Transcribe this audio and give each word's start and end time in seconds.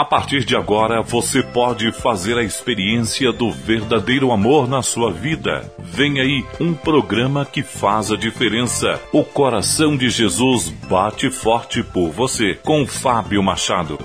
A 0.00 0.04
partir 0.06 0.46
de 0.46 0.56
agora, 0.56 1.02
você 1.02 1.42
pode 1.42 1.92
fazer 1.92 2.38
a 2.38 2.42
experiência 2.42 3.30
do 3.30 3.52
verdadeiro 3.52 4.32
amor 4.32 4.66
na 4.66 4.80
sua 4.80 5.12
vida. 5.12 5.70
Vem 5.78 6.18
aí 6.18 6.42
um 6.58 6.72
programa 6.72 7.44
que 7.44 7.62
faz 7.62 8.10
a 8.10 8.16
diferença. 8.16 8.98
O 9.12 9.22
coração 9.22 9.98
de 9.98 10.08
Jesus 10.08 10.70
bate 10.70 11.30
forte 11.30 11.82
por 11.82 12.08
você, 12.12 12.54
com 12.54 12.86
Fábio 12.86 13.42
Machado. 13.42 13.98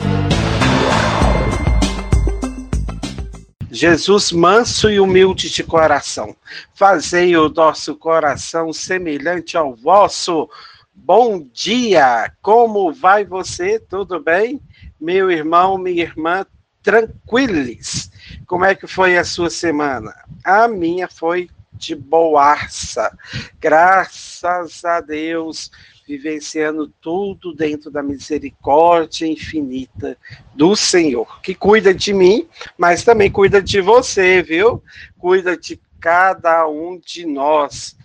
Jesus 3.71 4.33
manso 4.33 4.89
e 4.89 4.99
humilde 4.99 5.49
de 5.49 5.63
coração, 5.63 6.35
fazei 6.73 7.37
o 7.37 7.47
nosso 7.47 7.95
coração 7.95 8.73
semelhante 8.73 9.55
ao 9.55 9.73
vosso. 9.73 10.49
Bom 10.93 11.47
dia! 11.53 12.33
Como 12.41 12.91
vai 12.91 13.23
você? 13.23 13.79
Tudo 13.79 14.19
bem? 14.19 14.59
Meu 14.99 15.29
irmão, 15.29 15.77
minha 15.77 16.03
irmã, 16.03 16.45
tranquilos. 16.81 18.09
Como 18.47 18.63
é 18.63 18.75
que 18.75 18.87
foi 18.87 19.17
a 19.17 19.23
sua 19.23 19.49
semana? 19.49 20.13
A 20.43 20.67
minha 20.67 21.07
foi 21.07 21.49
de 21.73 21.95
boaça. 21.95 23.15
Graças 23.59 24.85
a 24.85 25.01
Deus, 25.01 25.71
vivenciando 26.07 26.87
tudo 27.01 27.53
dentro 27.53 27.89
da 27.89 28.01
misericórdia 28.03 29.25
infinita 29.25 30.17
do 30.53 30.75
Senhor, 30.75 31.41
que 31.41 31.55
cuida 31.55 31.93
de 31.93 32.13
mim, 32.13 32.47
mas 32.77 33.03
também 33.03 33.31
cuida 33.31 33.61
de 33.61 33.81
você, 33.81 34.41
viu? 34.41 34.81
Cuida 35.17 35.57
de 35.57 35.79
cada 35.99 36.67
um 36.67 36.99
de 36.99 37.25
nós. 37.25 37.97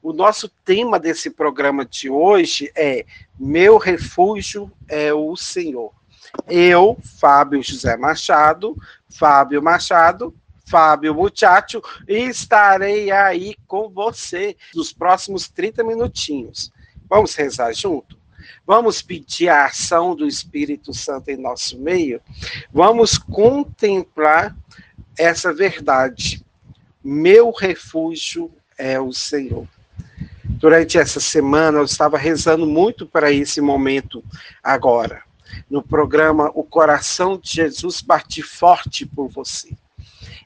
O 0.00 0.12
nosso 0.12 0.48
tema 0.64 0.98
desse 0.98 1.28
programa 1.28 1.84
de 1.84 2.08
hoje 2.08 2.70
é 2.76 3.04
Meu 3.38 3.76
refúgio 3.78 4.70
é 4.88 5.12
o 5.12 5.36
Senhor. 5.36 5.97
Eu, 6.46 6.98
Fábio 7.18 7.62
José 7.62 7.96
Machado, 7.96 8.76
Fábio 9.08 9.62
Machado, 9.62 10.34
Fábio 10.68 11.14
Muchacho, 11.14 11.82
estarei 12.06 13.10
aí 13.10 13.56
com 13.66 13.88
você 13.88 14.56
nos 14.74 14.92
próximos 14.92 15.48
30 15.48 15.82
minutinhos. 15.82 16.70
Vamos 17.08 17.34
rezar 17.34 17.72
junto? 17.72 18.18
Vamos 18.66 19.00
pedir 19.00 19.48
a 19.48 19.64
ação 19.64 20.14
do 20.14 20.26
Espírito 20.26 20.92
Santo 20.92 21.30
em 21.30 21.38
nosso 21.38 21.78
meio? 21.78 22.20
Vamos 22.70 23.16
contemplar 23.16 24.54
essa 25.18 25.54
verdade. 25.54 26.44
Meu 27.02 27.50
refúgio 27.50 28.52
é 28.76 29.00
o 29.00 29.12
Senhor. 29.12 29.66
Durante 30.44 30.98
essa 30.98 31.20
semana, 31.20 31.78
eu 31.78 31.84
estava 31.84 32.18
rezando 32.18 32.66
muito 32.66 33.06
para 33.06 33.32
esse 33.32 33.60
momento 33.60 34.22
agora. 34.62 35.22
No 35.68 35.82
programa 35.82 36.50
O 36.54 36.62
Coração 36.62 37.38
de 37.38 37.50
Jesus 37.50 38.00
bate 38.00 38.42
forte 38.42 39.06
por 39.06 39.28
você. 39.28 39.76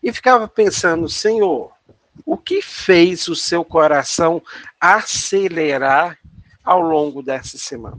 E 0.03 0.12
ficava 0.12 0.48
pensando, 0.48 1.08
Senhor, 1.08 1.72
o 2.27 2.36
que 2.36 2.61
fez 2.61 3.28
o 3.28 3.36
seu 3.36 3.64
coração 3.64 4.42
acelerar 4.80 6.19
ao 6.64 6.80
longo 6.80 7.23
dessa 7.23 7.58
semana. 7.58 7.98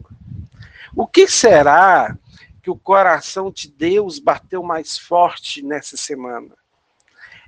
O 0.96 1.08
que 1.08 1.28
será 1.28 2.16
que 2.62 2.70
o 2.70 2.76
coração 2.76 3.52
de 3.52 3.68
Deus 3.68 4.20
bateu 4.20 4.64
mais 4.64 4.98
forte 4.98 5.62
nessa 5.62 5.98
semana? 5.98 6.50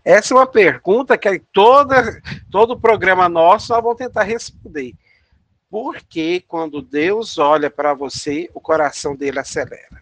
Essa 0.04 0.34
é 0.34 0.38
uma 0.38 0.48
pergunta 0.48 1.18
que 1.18 1.40
toda, 1.52 2.22
todo 2.52 2.80
programa 2.80 3.28
nosso 3.28 3.74
nós 3.74 3.82
vamos 3.82 3.98
tentar 3.98 4.24
responder. 4.24 4.94
Por 5.76 5.98
que 6.04 6.40
quando 6.40 6.82
Deus 6.82 7.38
olha 7.38 7.70
para 7.70 7.94
você, 7.94 8.50
o 8.54 8.62
coração 8.62 9.14
dele 9.14 9.40
acelera? 9.40 10.02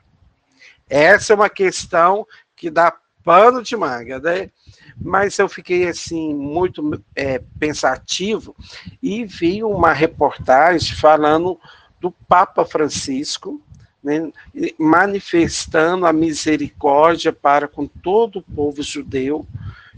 Essa 0.88 1.34
é 1.34 1.36
uma 1.36 1.50
questão 1.50 2.28
que 2.56 2.70
dá 2.70 2.96
pano 3.24 3.64
de 3.64 3.76
manga, 3.76 4.20
né? 4.20 4.52
mas 4.96 5.40
eu 5.40 5.50
fiquei 5.50 5.88
assim 5.88 6.32
muito 6.32 7.04
é, 7.16 7.42
pensativo 7.60 8.56
e 9.02 9.26
vi 9.26 9.64
uma 9.64 9.94
reportagem 9.94 10.96
falando 10.96 11.60
do 12.00 12.12
Papa 12.12 12.64
Francisco, 12.64 13.60
né, 14.04 14.32
manifestando 14.78 16.06
a 16.06 16.14
misericórdia 16.14 17.34
para 17.34 17.68
com 17.68 17.88
todo 17.88 18.38
o 18.38 18.44
povo 18.44 18.84
judeu 18.84 19.44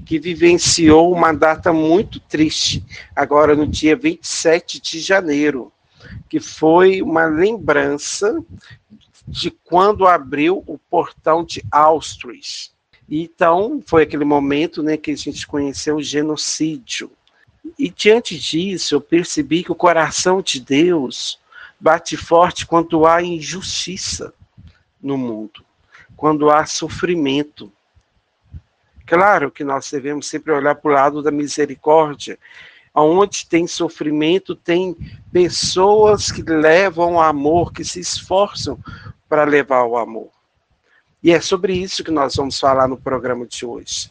que 0.06 0.20
vivenciou 0.20 1.12
uma 1.12 1.32
data 1.32 1.72
muito 1.72 2.20
triste, 2.20 2.84
agora 3.16 3.56
no 3.56 3.68
dia 3.68 3.96
27 3.96 4.82
de 4.82 5.00
janeiro, 5.00 5.72
que 6.30 6.40
foi 6.40 7.02
uma 7.02 7.26
lembrança 7.26 8.44
de 9.28 9.50
quando 9.50 10.06
abriu 10.08 10.64
o 10.68 10.78
portão 10.78 11.44
de 11.44 11.64
Auschwitz 11.72 12.76
então, 13.10 13.82
foi 13.86 14.04
aquele 14.04 14.26
momento 14.26 14.82
né, 14.82 14.98
que 14.98 15.12
a 15.12 15.16
gente 15.16 15.46
conheceu 15.46 15.98
o 15.98 16.04
genocídio. 16.04 17.12
E 17.78 17.90
diante 17.90 18.38
disso, 18.38 18.96
eu 18.96 19.02
percebi 19.02 19.64
que 19.64 19.72
o 19.72 19.76
coração 19.76 20.42
de 20.42 20.60
Deus 20.60 21.40
bate 21.80 22.18
forte 22.18 22.66
quando 22.66 23.06
há 23.06 23.22
injustiça 23.22 24.34
no 25.02 25.18
mundo, 25.18 25.64
quando 26.16 26.50
há 26.50 26.66
sofrimento. 26.66 27.72
Claro 29.06 29.52
que 29.52 29.64
nós 29.64 29.90
devemos 29.92 30.28
sempre 30.28 30.52
olhar 30.52 30.76
para 30.76 30.90
o 30.90 30.94
lado 30.94 31.22
da 31.22 31.32
misericórdia. 31.32 32.40
Onde 32.94 33.46
tem 33.48 33.68
sofrimento, 33.68 34.56
tem 34.56 34.96
pessoas 35.32 36.32
que 36.32 36.42
levam 36.42 37.16
o 37.16 37.22
amor, 37.22 37.74
que 37.74 37.84
se 37.84 38.00
esforçam 38.00 38.80
para 39.28 39.44
levar 39.44 39.84
o 39.84 39.98
amor. 39.98 40.30
E 41.22 41.32
é 41.32 41.42
sobre 41.42 41.74
isso 41.74 42.04
que 42.04 42.12
nós 42.12 42.36
vamos 42.36 42.60
falar 42.60 42.88
no 42.88 42.98
programa 42.98 43.46
de 43.46 43.66
hoje. 43.66 44.10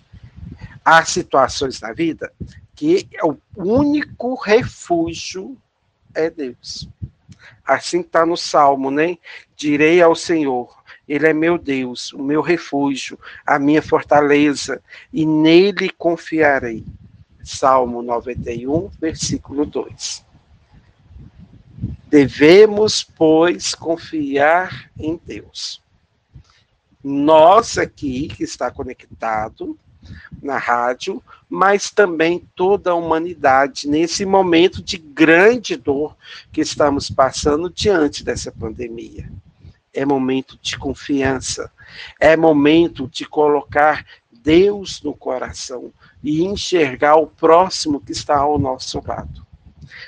Há 0.85 1.05
situações 1.05 1.81
na 1.81 1.93
vida 1.93 2.33
que 2.75 3.09
o 3.23 3.37
único 3.57 4.35
refúgio 4.35 5.57
é 6.15 6.29
Deus. 6.29 6.89
Assim 7.65 8.01
está 8.01 8.27
no 8.27 8.37
Salmo, 8.37 8.91
né? 8.91 9.17
Direi 9.57 10.03
ao 10.03 10.15
Senhor, 10.15 10.77
Ele 11.09 11.27
é 11.27 11.33
meu 11.33 11.59
Deus, 11.59 12.13
o 12.13 12.23
meu 12.23 12.41
refúgio, 12.41 13.19
a 13.47 13.59
minha 13.59 13.83
fortaleza, 13.83 14.83
e 15.13 15.27
nele 15.27 15.91
confiarei. 15.91 16.85
Salmo 17.43 18.03
91, 18.03 18.91
versículo 19.01 19.67
2. 19.67 20.25
Devemos, 22.09 23.03
pois, 23.03 23.75
confiar 23.75 24.91
em 24.99 25.21
Deus 25.25 25.85
nós 27.05 27.77
aqui 27.77 28.29
que 28.29 28.43
está 28.43 28.71
conectado 28.71 29.79
na 30.43 30.57
rádio, 30.57 31.23
mas 31.49 31.91
também 31.91 32.49
toda 32.57 32.91
a 32.91 32.95
humanidade 32.95 33.87
nesse 33.87 34.25
momento 34.25 34.83
de 34.83 34.97
grande 34.97 35.77
dor 35.77 36.17
que 36.51 36.63
estamos 36.63 37.11
passando 37.11 37.69
diante 37.69 38.25
dessa 38.25 38.51
pandemia. 38.51 39.31
É 39.95 40.05
momento 40.05 40.59
de 40.61 40.77
confiança, 40.77 41.71
é 42.19 42.37
momento 42.37 43.09
de 43.09 43.25
colocar 43.25 44.05
Deus 44.31 45.01
no 45.03 45.15
coração 45.15 45.93
e 46.23 46.45
enxergar 46.45 47.17
o 47.17 47.27
próximo 47.27 48.01
que 48.01 48.13
está 48.13 48.37
ao 48.37 48.59
nosso 48.59 49.01
lado. 49.07 49.47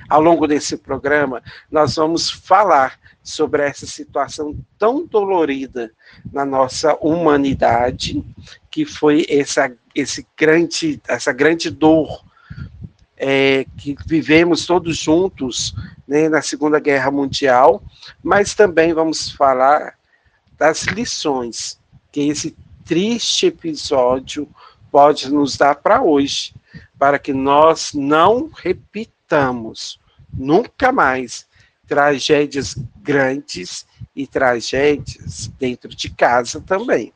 Ao 0.08 0.20
longo 0.20 0.46
desse 0.46 0.76
programa, 0.76 1.42
nós 1.70 1.96
vamos 1.96 2.30
falar 2.30 2.98
sobre 3.22 3.62
essa 3.62 3.86
situação 3.86 4.56
tão 4.78 5.06
dolorida 5.06 5.90
na 6.32 6.44
nossa 6.44 6.94
humanidade, 7.00 8.22
que 8.70 8.84
foi 8.84 9.24
essa, 9.28 9.72
esse 9.94 10.26
grande, 10.36 11.00
essa 11.08 11.32
grande 11.32 11.70
dor 11.70 12.25
é, 13.16 13.64
que 13.76 13.96
vivemos 14.06 14.66
todos 14.66 14.96
juntos 14.96 15.74
né, 16.06 16.28
na 16.28 16.42
Segunda 16.42 16.78
Guerra 16.78 17.10
Mundial, 17.10 17.82
mas 18.22 18.54
também 18.54 18.92
vamos 18.92 19.30
falar 19.30 19.94
das 20.58 20.84
lições 20.84 21.78
que 22.12 22.28
esse 22.28 22.56
triste 22.84 23.46
episódio 23.46 24.48
pode 24.90 25.30
nos 25.30 25.56
dar 25.56 25.74
para 25.76 26.02
hoje, 26.02 26.54
para 26.98 27.18
que 27.18 27.32
nós 27.32 27.92
não 27.92 28.50
repitamos 28.54 30.00
nunca 30.32 30.92
mais 30.92 31.46
tragédias 31.86 32.74
grandes 32.96 33.86
e 34.14 34.26
tragédias 34.26 35.48
dentro 35.58 35.88
de 35.94 36.10
casa 36.10 36.60
também. 36.60 37.12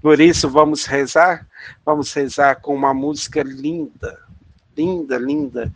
Por 0.00 0.20
isso, 0.20 0.48
vamos 0.48 0.84
rezar? 0.84 1.46
Vamos 1.84 2.12
rezar 2.12 2.56
com 2.56 2.74
uma 2.74 2.94
música 2.94 3.42
linda, 3.42 4.18
linda, 4.76 5.18
linda, 5.18 5.72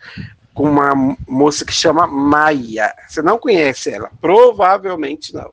com 0.52 0.70
uma 0.70 1.16
moça 1.28 1.64
que 1.64 1.72
chama 1.72 2.06
Maia. 2.06 2.94
Você 3.08 3.22
não 3.22 3.38
conhece 3.38 3.90
ela? 3.90 4.10
Provavelmente 4.20 5.34
não. 5.34 5.52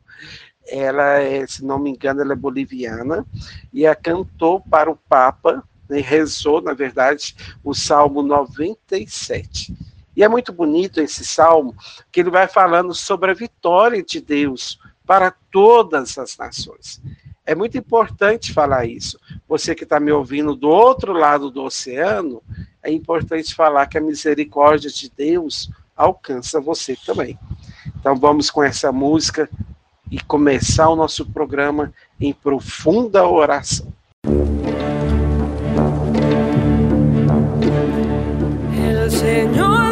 Ela 0.68 1.20
é, 1.20 1.46
se 1.48 1.66
não 1.66 1.80
me 1.80 1.90
engano, 1.90 2.22
ela 2.22 2.34
é 2.34 2.36
boliviana 2.36 3.26
e 3.74 3.86
a 3.86 3.96
cantou 3.96 4.62
para 4.62 4.90
o 4.90 4.96
Papa, 4.96 5.64
né, 5.90 6.00
rezou, 6.00 6.62
na 6.62 6.74
verdade, 6.74 7.36
o 7.64 7.74
Salmo 7.74 8.22
97 8.22 9.74
e 10.16 10.24
é 10.24 10.28
muito 10.28 10.52
bonito 10.52 11.00
esse 11.00 11.26
salmo, 11.26 11.76
que 12.12 12.20
ele 12.20 12.30
vai 12.30 12.48
falando 12.48 12.94
sobre 12.94 13.32
a 13.32 13.36
vitória 13.36 14.04
de 14.04 14.20
Deus 14.20 14.80
para 15.06 15.32
todas 15.52 16.18
as 16.18 16.38
nações. 16.38 17.02
É 17.46 17.56
muito 17.56 17.78
importante 17.78 18.54
falar 18.54 18.86
isso. 18.86 19.20
Você 19.48 19.74
que 19.74 19.84
está 19.84 20.00
me 20.00 20.12
ouvindo 20.12 20.56
do 20.56 20.70
outro 20.70 21.14
lado 21.14 21.50
do 21.50 21.64
oceano, 21.64 22.42
é 22.84 22.92
importante 22.92 23.54
falar 23.54 23.86
que 23.88 23.98
a 23.98 24.02
misericórdia 24.02 24.90
de 24.90 25.12
Deus 25.16 25.70
alcança 25.96 26.60
você 26.60 26.98
também. 27.06 27.38
Então 28.00 28.16
vamos 28.16 28.50
com 28.50 28.64
essa 28.64 28.92
música 28.92 29.50
e 30.10 30.20
começar 30.20 30.90
o 30.90 30.96
nosso 30.96 31.26
programa 31.26 31.94
em 32.20 32.34
profunda 32.34 33.26
oração. 33.26 33.94
El 38.74 39.10
Señor 39.12 39.91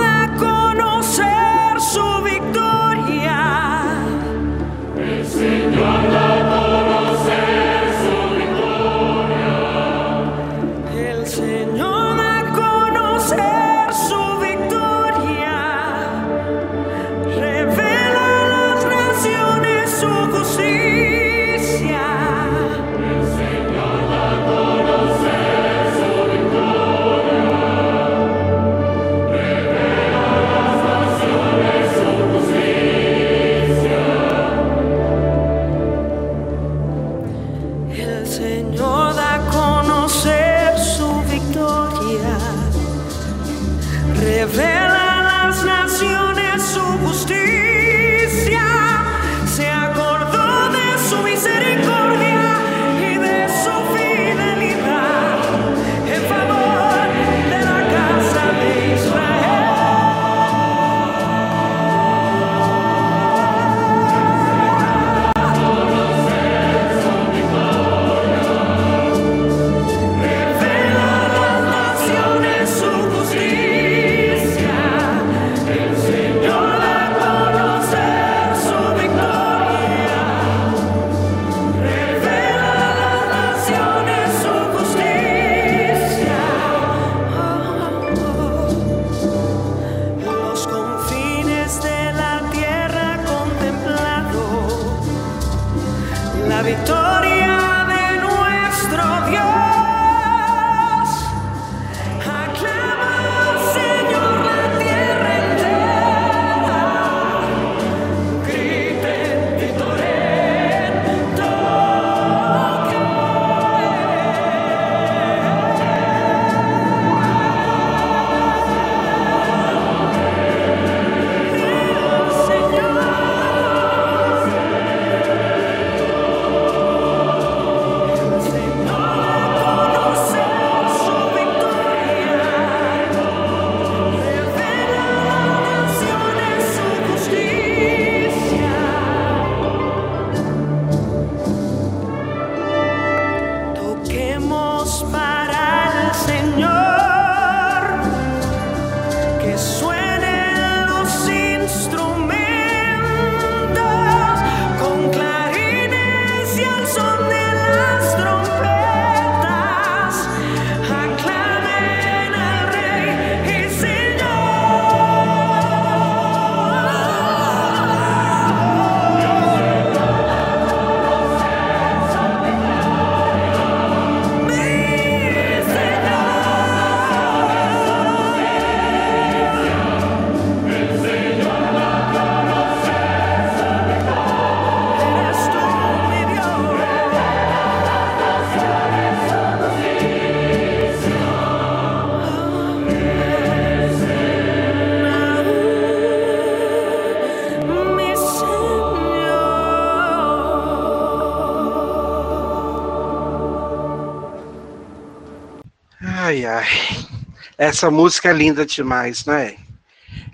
Essa 207.60 207.92
música 207.92 208.30
é 208.30 208.34
linda 208.34 208.66
demais, 208.66 209.26
não 209.26 209.34
é? 209.34 209.58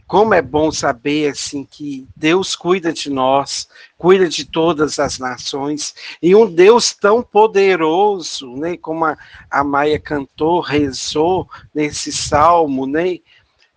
Como 0.06 0.36
é 0.36 0.44
bom 0.44 0.72
saber 0.72 1.32
assim 1.32 1.66
que 1.66 2.08
Deus 2.16 2.56
cuida 2.56 2.94
de 2.94 3.10
nós, 3.10 3.68
cuida 3.98 4.30
de 4.30 4.46
todas 4.46 5.00
as 5.00 5.18
nações, 5.18 5.96
e 6.22 6.36
um 6.36 6.46
Deus 6.46 6.94
tão 6.94 7.24
poderoso, 7.24 8.56
né, 8.56 8.78
como 8.78 9.06
a, 9.06 9.18
a 9.50 9.64
Maia 9.64 9.98
cantou, 10.00 10.62
rezou 10.62 11.50
nesse 11.74 12.12
salmo, 12.12 12.86
né? 12.86 13.18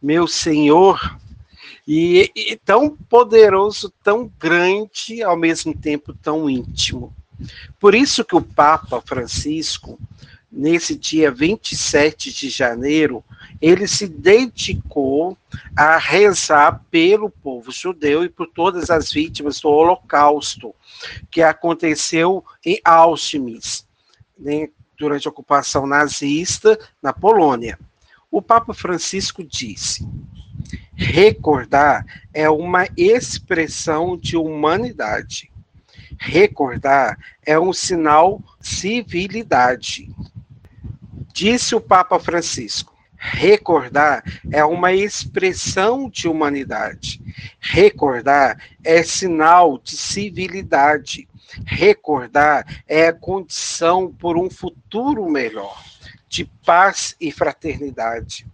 Meu 0.02 0.28
Senhor, 0.28 1.19
e, 1.87 2.31
e 2.37 2.55
tão 2.55 2.90
poderoso, 2.90 3.90
tão 4.05 4.31
grande, 4.38 5.23
ao 5.23 5.38
mesmo 5.38 5.75
tempo 5.75 6.12
tão 6.12 6.50
íntimo. 6.50 7.14
Por 7.81 7.95
isso 7.95 8.26
que 8.26 8.37
o 8.37 8.43
Papa 8.43 9.00
Francisco, 9.00 9.99
nesse 10.50 10.97
dia 10.97 11.31
27 11.31 12.33
de 12.33 12.49
janeiro, 12.49 13.23
ele 13.61 13.87
se 13.87 14.07
dedicou 14.07 15.37
a 15.76 15.99
rezar 15.99 16.85
pelo 16.90 17.28
povo 17.28 17.71
judeu 17.71 18.25
e 18.25 18.28
por 18.28 18.47
todas 18.47 18.90
as 18.90 19.12
vítimas 19.12 19.61
do 19.61 19.69
Holocausto, 19.69 20.75
que 21.31 21.43
aconteceu 21.43 22.45
em 22.64 22.81
Auschwitz, 22.85 23.87
né, 24.38 24.69
durante 24.97 25.28
a 25.28 25.31
ocupação 25.31 25.87
nazista 25.87 26.78
na 27.02 27.12
Polônia. 27.12 27.78
O 28.31 28.43
Papa 28.43 28.75
Francisco 28.75 29.43
disse: 29.45 30.07
recordar 30.95 32.05
é 32.35 32.49
uma 32.49 32.87
expressão 32.97 34.17
de 34.17 34.37
humanidade. 34.37 35.50
Recordar 36.19 37.17
é 37.47 37.59
um 37.59 37.73
sinal 37.73 38.43
civilidade. 38.61 40.11
Disse 41.38 41.76
o 41.76 41.80
Papa 41.80 42.18
Francisco: 42.18 42.92
Recordar 43.16 44.25
é 44.50 44.64
uma 44.64 44.92
expressão 44.92 46.11
de 46.11 46.26
humanidade. 46.26 47.23
Recordar 47.61 48.61
é 48.83 49.04
sinal 49.04 49.78
de 49.78 49.97
civilidade. 49.97 51.28
Recordar 51.64 52.83
é 52.88 53.12
condição 53.12 54.12
por 54.12 54.37
um 54.37 54.50
futuro 54.50 55.30
melhor, 55.30 55.80
de 56.28 56.45
paz 56.66 57.14
e 57.21 57.30
fraternidade. 57.30 58.45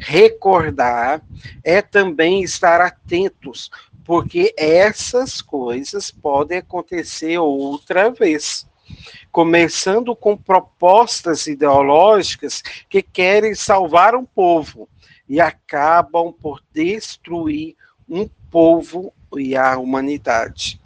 Recordar 0.00 1.22
é 1.62 1.80
também 1.80 2.42
estar 2.42 2.80
atentos, 2.80 3.70
porque 4.04 4.52
essas 4.58 5.40
coisas 5.40 6.10
podem 6.10 6.58
acontecer 6.58 7.38
outra 7.38 8.10
vez 8.10 8.66
começando 9.30 10.14
com 10.14 10.36
propostas 10.36 11.46
ideológicas 11.46 12.62
que 12.88 13.02
querem 13.02 13.54
salvar 13.54 14.14
um 14.14 14.24
povo 14.24 14.88
e 15.28 15.40
acabam 15.40 16.32
por 16.32 16.62
destruir 16.72 17.76
um 18.08 18.28
povo 18.50 19.12
e 19.36 19.56
a 19.56 19.78
humanidade. 19.78 20.80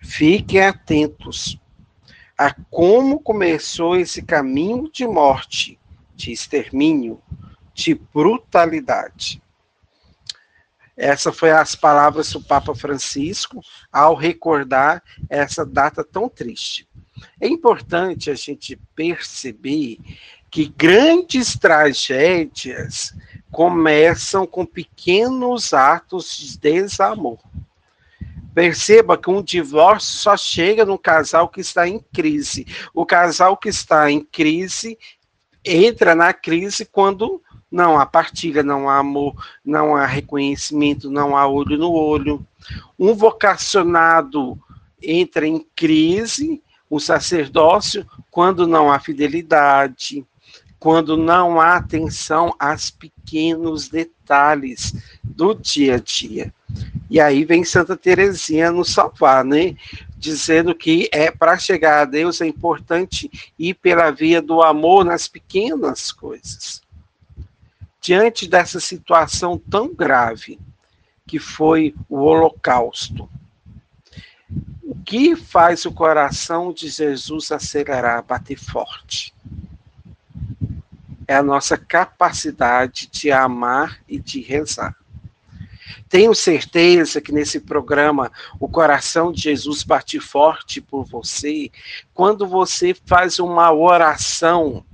Fiquem 0.00 0.64
atentos 0.64 1.58
a 2.38 2.54
como 2.70 3.18
começou 3.18 3.96
esse 3.96 4.22
caminho 4.22 4.90
de 4.92 5.06
morte, 5.06 5.78
de 6.14 6.32
extermínio, 6.32 7.20
de 7.72 7.94
brutalidade. 7.94 9.42
Essas 10.96 11.36
foram 11.36 11.58
as 11.58 11.74
palavras 11.74 12.32
do 12.32 12.42
Papa 12.42 12.74
Francisco 12.74 13.60
ao 13.92 14.14
recordar 14.14 15.02
essa 15.28 15.64
data 15.64 16.02
tão 16.02 16.28
triste. 16.28 16.88
É 17.40 17.46
importante 17.48 18.30
a 18.30 18.34
gente 18.34 18.78
perceber 18.94 19.98
que 20.50 20.66
grandes 20.66 21.56
tragédias 21.56 23.14
começam 23.50 24.46
com 24.46 24.64
pequenos 24.64 25.72
atos 25.72 26.36
de 26.36 26.58
desamor. 26.58 27.38
Perceba 28.54 29.18
que 29.18 29.28
um 29.28 29.42
divórcio 29.42 30.18
só 30.18 30.36
chega 30.36 30.84
no 30.84 30.98
casal 30.98 31.48
que 31.48 31.60
está 31.60 31.86
em 31.86 31.98
crise. 32.12 32.66
O 32.94 33.04
casal 33.04 33.56
que 33.56 33.68
está 33.68 34.10
em 34.10 34.20
crise 34.20 34.98
entra 35.62 36.14
na 36.14 36.32
crise 36.32 36.86
quando 36.86 37.42
não 37.70 37.98
há 37.98 38.06
partilha, 38.06 38.62
não 38.62 38.88
há 38.88 38.98
amor, 38.98 39.34
não 39.64 39.94
há 39.94 40.06
reconhecimento, 40.06 41.10
não 41.10 41.36
há 41.36 41.46
olho 41.46 41.76
no 41.76 41.92
olho. 41.92 42.46
Um 42.98 43.12
vocacionado 43.12 44.58
entra 45.02 45.46
em 45.46 45.64
crise 45.74 46.62
o 46.88 47.00
sacerdócio 47.00 48.06
quando 48.30 48.66
não 48.66 48.90
há 48.90 48.98
fidelidade, 48.98 50.24
quando 50.78 51.16
não 51.16 51.60
há 51.60 51.76
atenção 51.76 52.54
aos 52.58 52.90
pequenos 52.90 53.88
detalhes 53.88 54.94
do 55.24 55.54
dia 55.54 55.96
a 55.96 55.98
dia. 55.98 56.54
E 57.08 57.20
aí 57.20 57.44
vem 57.44 57.64
Santa 57.64 57.96
Teresinha 57.96 58.70
nos 58.70 58.92
salvar, 58.92 59.44
né? 59.44 59.76
Dizendo 60.18 60.74
que 60.74 61.08
é 61.12 61.30
para 61.30 61.58
chegar 61.58 62.02
a 62.02 62.04
Deus 62.04 62.40
é 62.40 62.46
importante 62.46 63.30
ir 63.58 63.74
pela 63.74 64.10
via 64.10 64.42
do 64.42 64.62
amor 64.62 65.04
nas 65.04 65.28
pequenas 65.28 66.10
coisas. 66.12 66.82
Diante 68.00 68.48
dessa 68.48 68.78
situação 68.78 69.58
tão 69.58 69.92
grave 69.92 70.58
que 71.26 71.38
foi 71.38 71.94
o 72.08 72.18
Holocausto, 72.18 73.28
que 75.04 75.36
faz 75.36 75.84
o 75.84 75.92
coração 75.92 76.72
de 76.72 76.88
Jesus 76.88 77.52
acelerar, 77.52 78.22
bater 78.22 78.58
forte? 78.58 79.34
É 81.28 81.34
a 81.34 81.42
nossa 81.42 81.76
capacidade 81.76 83.08
de 83.08 83.30
amar 83.30 84.00
e 84.08 84.18
de 84.18 84.40
rezar. 84.40 84.96
Tenho 86.08 86.34
certeza 86.34 87.20
que 87.20 87.32
nesse 87.32 87.58
programa 87.58 88.30
o 88.60 88.68
coração 88.68 89.32
de 89.32 89.42
Jesus 89.42 89.82
bate 89.82 90.20
forte 90.20 90.80
por 90.80 91.04
você 91.04 91.70
quando 92.14 92.46
você 92.46 92.94
faz 93.06 93.40
uma 93.40 93.72
oração 93.72 94.84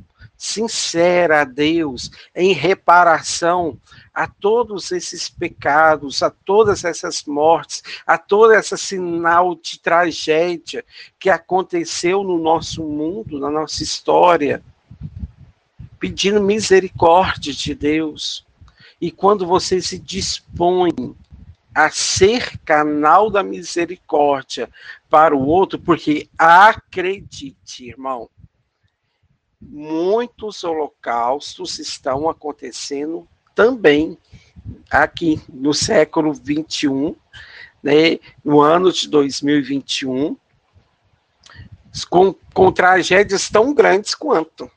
sincera 0.42 1.42
a 1.42 1.44
Deus 1.44 2.10
em 2.34 2.52
reparação 2.52 3.78
a 4.12 4.26
todos 4.26 4.90
esses 4.90 5.28
pecados, 5.28 6.20
a 6.20 6.30
todas 6.30 6.84
essas 6.84 7.22
mortes, 7.22 7.80
a 8.04 8.18
todo 8.18 8.52
esse 8.52 8.76
sinal 8.76 9.54
de 9.54 9.78
tragédia 9.78 10.84
que 11.16 11.30
aconteceu 11.30 12.24
no 12.24 12.38
nosso 12.38 12.82
mundo, 12.82 13.38
na 13.38 13.48
nossa 13.48 13.84
história, 13.84 14.60
pedindo 16.00 16.42
misericórdia 16.42 17.52
de 17.52 17.72
Deus. 17.72 18.44
E 19.00 19.12
quando 19.12 19.46
você 19.46 19.80
se 19.80 19.96
dispõe 19.96 20.90
a 21.72 21.88
ser 21.88 22.58
canal 22.64 23.30
da 23.30 23.44
misericórdia 23.44 24.68
para 25.08 25.36
o 25.36 25.46
outro, 25.46 25.78
porque 25.78 26.28
acredite, 26.36 27.86
irmão, 27.86 28.28
muitos 29.68 30.64
holocaustos 30.64 31.78
estão 31.78 32.28
acontecendo 32.28 33.26
também 33.54 34.18
aqui 34.90 35.40
no 35.48 35.72
século 35.72 36.32
21, 36.32 37.14
né, 37.82 38.18
no 38.44 38.60
ano 38.60 38.92
de 38.92 39.08
2021, 39.08 40.36
com, 42.08 42.34
com 42.54 42.72
tragédias 42.72 43.48
tão 43.48 43.74
grandes 43.74 44.14
quanto. 44.14 44.70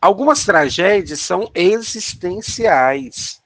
Algumas 0.00 0.44
tragédias 0.44 1.20
são 1.20 1.50
existenciais. 1.54 3.40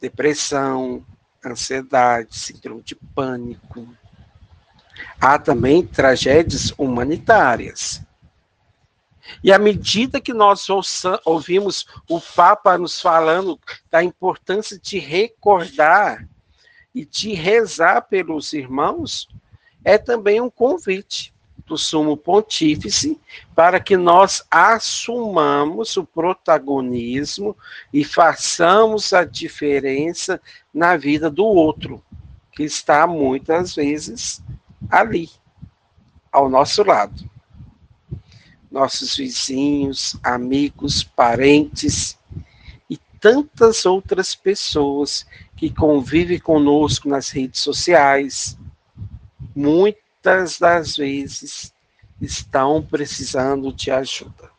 Depressão, 0.00 1.06
ansiedade, 1.44 2.36
síndrome 2.36 2.82
de 2.82 2.96
pânico. 2.96 3.88
Há 5.20 5.38
também 5.38 5.86
tragédias 5.86 6.72
humanitárias. 6.76 8.02
E 9.42 9.52
à 9.52 9.58
medida 9.58 10.20
que 10.20 10.32
nós 10.32 10.66
ouvimos 11.24 11.86
o 12.08 12.20
Papa 12.20 12.76
nos 12.76 13.00
falando 13.00 13.58
da 13.90 14.02
importância 14.02 14.78
de 14.78 14.98
recordar 14.98 16.28
e 16.94 17.04
de 17.04 17.32
rezar 17.32 18.02
pelos 18.02 18.52
irmãos, 18.52 19.28
é 19.84 19.98
também 19.98 20.40
um 20.40 20.50
convite 20.50 21.32
do 21.66 21.78
Sumo 21.78 22.16
Pontífice 22.16 23.18
para 23.54 23.80
que 23.80 23.96
nós 23.96 24.44
assumamos 24.50 25.96
o 25.96 26.04
protagonismo 26.04 27.56
e 27.92 28.04
façamos 28.04 29.12
a 29.12 29.24
diferença 29.24 30.40
na 30.74 30.96
vida 30.96 31.30
do 31.30 31.44
outro, 31.44 32.02
que 32.52 32.62
está 32.64 33.06
muitas 33.06 33.74
vezes 33.74 34.42
ali, 34.90 35.30
ao 36.30 36.48
nosso 36.48 36.82
lado 36.82 37.32
nossos 38.72 39.16
vizinhos, 39.16 40.16
amigos, 40.22 41.04
parentes 41.04 42.18
e 42.88 42.96
tantas 43.20 43.84
outras 43.84 44.34
pessoas 44.34 45.26
que 45.56 45.70
convivem 45.70 46.38
conosco 46.38 47.08
nas 47.08 47.28
redes 47.30 47.60
sociais, 47.60 48.56
muitas 49.54 50.58
das 50.58 50.96
vezes 50.96 51.72
estão 52.20 52.82
precisando 52.82 53.72
de 53.72 53.90
ajuda. 53.90 54.50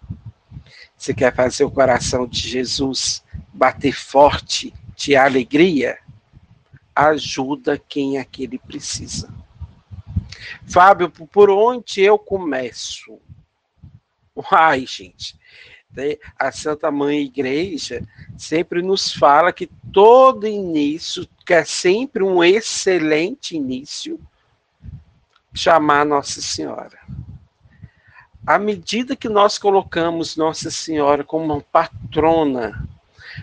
Você 0.95 1.13
quer 1.13 1.35
fazer 1.35 1.63
o 1.63 1.71
coração 1.71 2.27
de 2.27 2.39
Jesus 2.39 3.23
bater 3.51 3.93
forte 3.93 4.73
de 4.95 5.15
alegria? 5.15 5.97
Ajuda 6.95 7.77
quem 7.77 8.19
aquele 8.19 8.59
precisa. 8.59 9.33
Fábio, 10.65 11.09
por 11.09 11.49
onde 11.49 12.01
eu 12.01 12.17
começo? 12.17 13.19
Uai, 14.35 14.85
gente. 14.87 15.37
A 16.39 16.51
Santa 16.51 16.89
Mãe 16.89 17.21
Igreja 17.21 18.03
sempre 18.35 18.81
nos 18.81 19.13
fala 19.13 19.53
que 19.53 19.69
todo 19.91 20.47
início, 20.47 21.27
que 21.45 21.53
é 21.53 21.63
sempre 21.63 22.23
um 22.23 22.43
excelente 22.43 23.55
início, 23.55 24.19
chamar 25.53 26.03
Nossa 26.03 26.41
Senhora. 26.41 26.97
À 28.45 28.57
medida 28.57 29.15
que 29.15 29.29
nós 29.29 29.59
colocamos 29.59 30.35
Nossa 30.35 30.71
Senhora 30.71 31.23
como 31.23 31.45
uma 31.45 31.61
patrona 31.61 32.89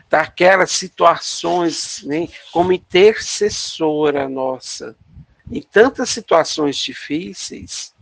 daquelas 0.09 0.73
situações, 0.73 2.03
né, 2.05 2.29
como 2.53 2.73
intercessora 2.73 4.29
nossa, 4.29 4.97
em 5.51 5.63
tantas 5.63 6.11
situações 6.11 6.77
difíceis, 6.77 7.95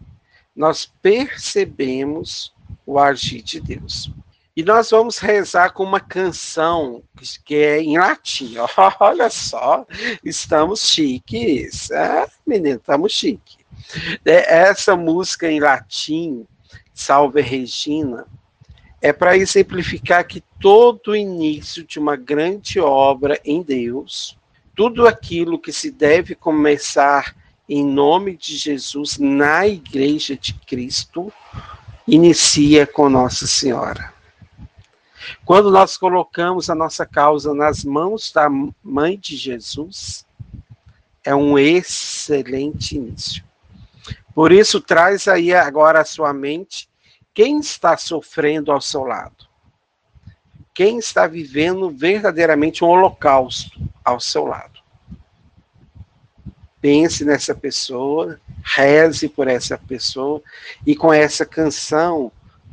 nós 0.56 0.86
percebemos 1.00 2.52
o 2.86 2.98
agir 2.98 3.42
de 3.42 3.60
Deus. 3.60 4.10
E 4.58 4.64
nós 4.64 4.90
vamos 4.90 5.18
rezar 5.18 5.72
com 5.72 5.84
uma 5.84 6.00
canção 6.00 7.00
que 7.44 7.54
é 7.54 7.80
em 7.80 7.96
latim. 7.96 8.56
Olha 8.98 9.30
só, 9.30 9.86
estamos 10.24 10.80
chiques. 10.88 11.92
É, 11.92 12.26
menino, 12.44 12.78
estamos 12.78 13.12
chiques. 13.12 13.56
É, 14.24 14.62
essa 14.62 14.96
música 14.96 15.48
em 15.48 15.60
latim, 15.60 16.44
Salve 16.92 17.40
Regina, 17.40 18.26
é 19.00 19.12
para 19.12 19.36
exemplificar 19.36 20.26
que 20.26 20.42
todo 20.58 21.14
início 21.14 21.84
de 21.84 22.00
uma 22.00 22.16
grande 22.16 22.80
obra 22.80 23.40
em 23.44 23.62
Deus, 23.62 24.36
tudo 24.74 25.06
aquilo 25.06 25.58
que 25.58 25.72
se 25.72 25.90
deve 25.90 26.34
começar 26.34 27.32
em 27.68 27.84
nome 27.84 28.36
de 28.36 28.56
Jesus 28.56 29.18
na 29.18 29.68
Igreja 29.68 30.36
de 30.36 30.54
Cristo, 30.54 31.32
inicia 32.08 32.86
com 32.86 33.10
Nossa 33.10 33.46
Senhora. 33.46 34.12
Quando 35.44 35.70
nós 35.70 35.98
colocamos 35.98 36.70
a 36.70 36.74
nossa 36.74 37.04
causa 37.04 37.52
nas 37.52 37.84
mãos 37.84 38.32
da 38.32 38.48
Mãe 38.82 39.18
de 39.18 39.36
Jesus, 39.36 40.26
é 41.22 41.34
um 41.34 41.58
excelente 41.58 42.96
início. 42.96 43.44
Por 44.34 44.52
isso, 44.52 44.80
traz 44.80 45.28
aí 45.28 45.52
agora 45.52 46.00
a 46.00 46.04
sua 46.04 46.32
mente 46.32 46.88
quem 47.34 47.60
está 47.60 47.96
sofrendo 47.96 48.72
ao 48.72 48.80
seu 48.80 49.04
lado. 49.04 49.46
Quem 50.72 50.98
está 50.98 51.26
vivendo 51.26 51.90
verdadeiramente 51.90 52.82
um 52.82 52.88
holocausto 52.88 53.78
ao 54.02 54.18
seu 54.18 54.46
lado. 54.46 54.77
Pense 56.80 57.24
nessa 57.24 57.54
pessoa, 57.54 58.40
reze 58.62 59.28
por 59.28 59.48
essa 59.48 59.76
pessoa 59.76 60.42
e 60.86 60.94
com 60.94 61.12
essa 61.12 61.44
canção 61.44 62.30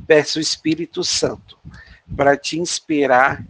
peça 0.07 0.37
o 0.37 0.41
Espírito 0.41 1.03
Santo 1.03 1.57
para 2.15 2.37
te 2.37 2.59
inspirar 2.59 3.43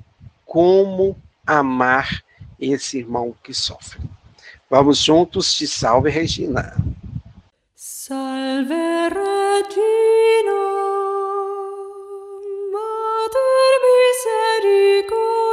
como 0.45 1.17
amar 1.45 2.23
esse 2.59 2.99
irmão 2.99 3.35
que 3.43 3.53
sofre. 3.53 4.01
Vamos 4.69 4.99
juntos 4.99 5.53
de 5.55 5.67
Salve 5.67 6.09
Regina. 6.09 6.75
Salve 7.75 8.73
Regina, 8.73 9.25
Mater 12.71 13.81
misericordiae, 13.85 15.44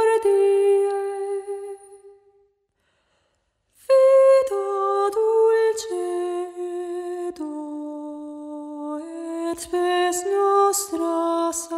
vespes 9.71 10.25
nostras 10.29 11.69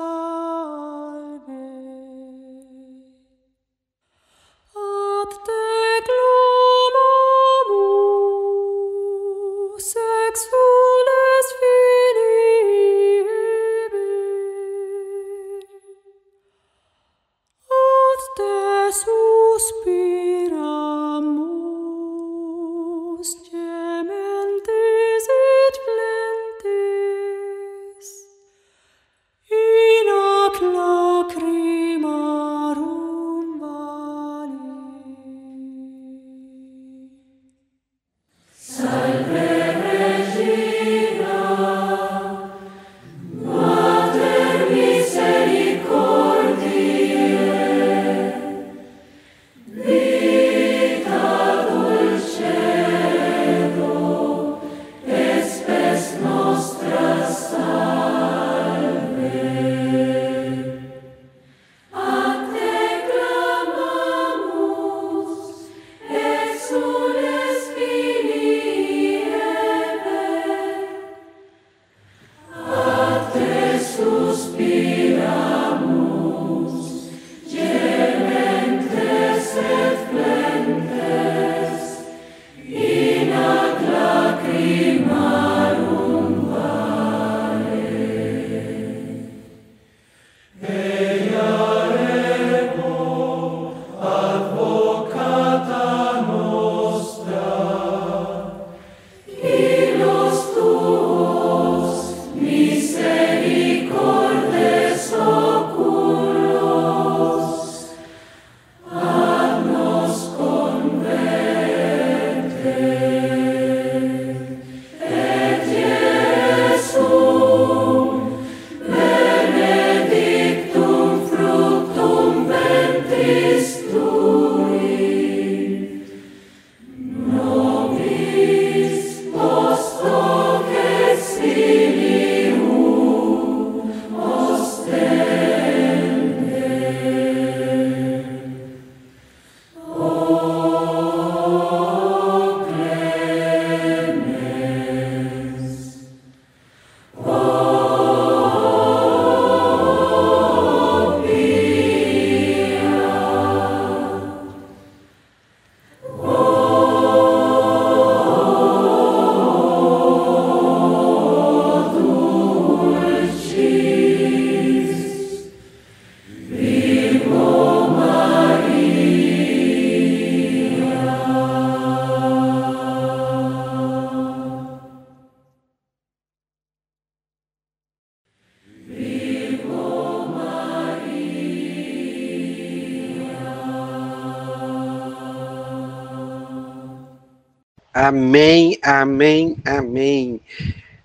Amém, 188.08 188.78
amém, 188.84 189.58
amém. 189.66 190.40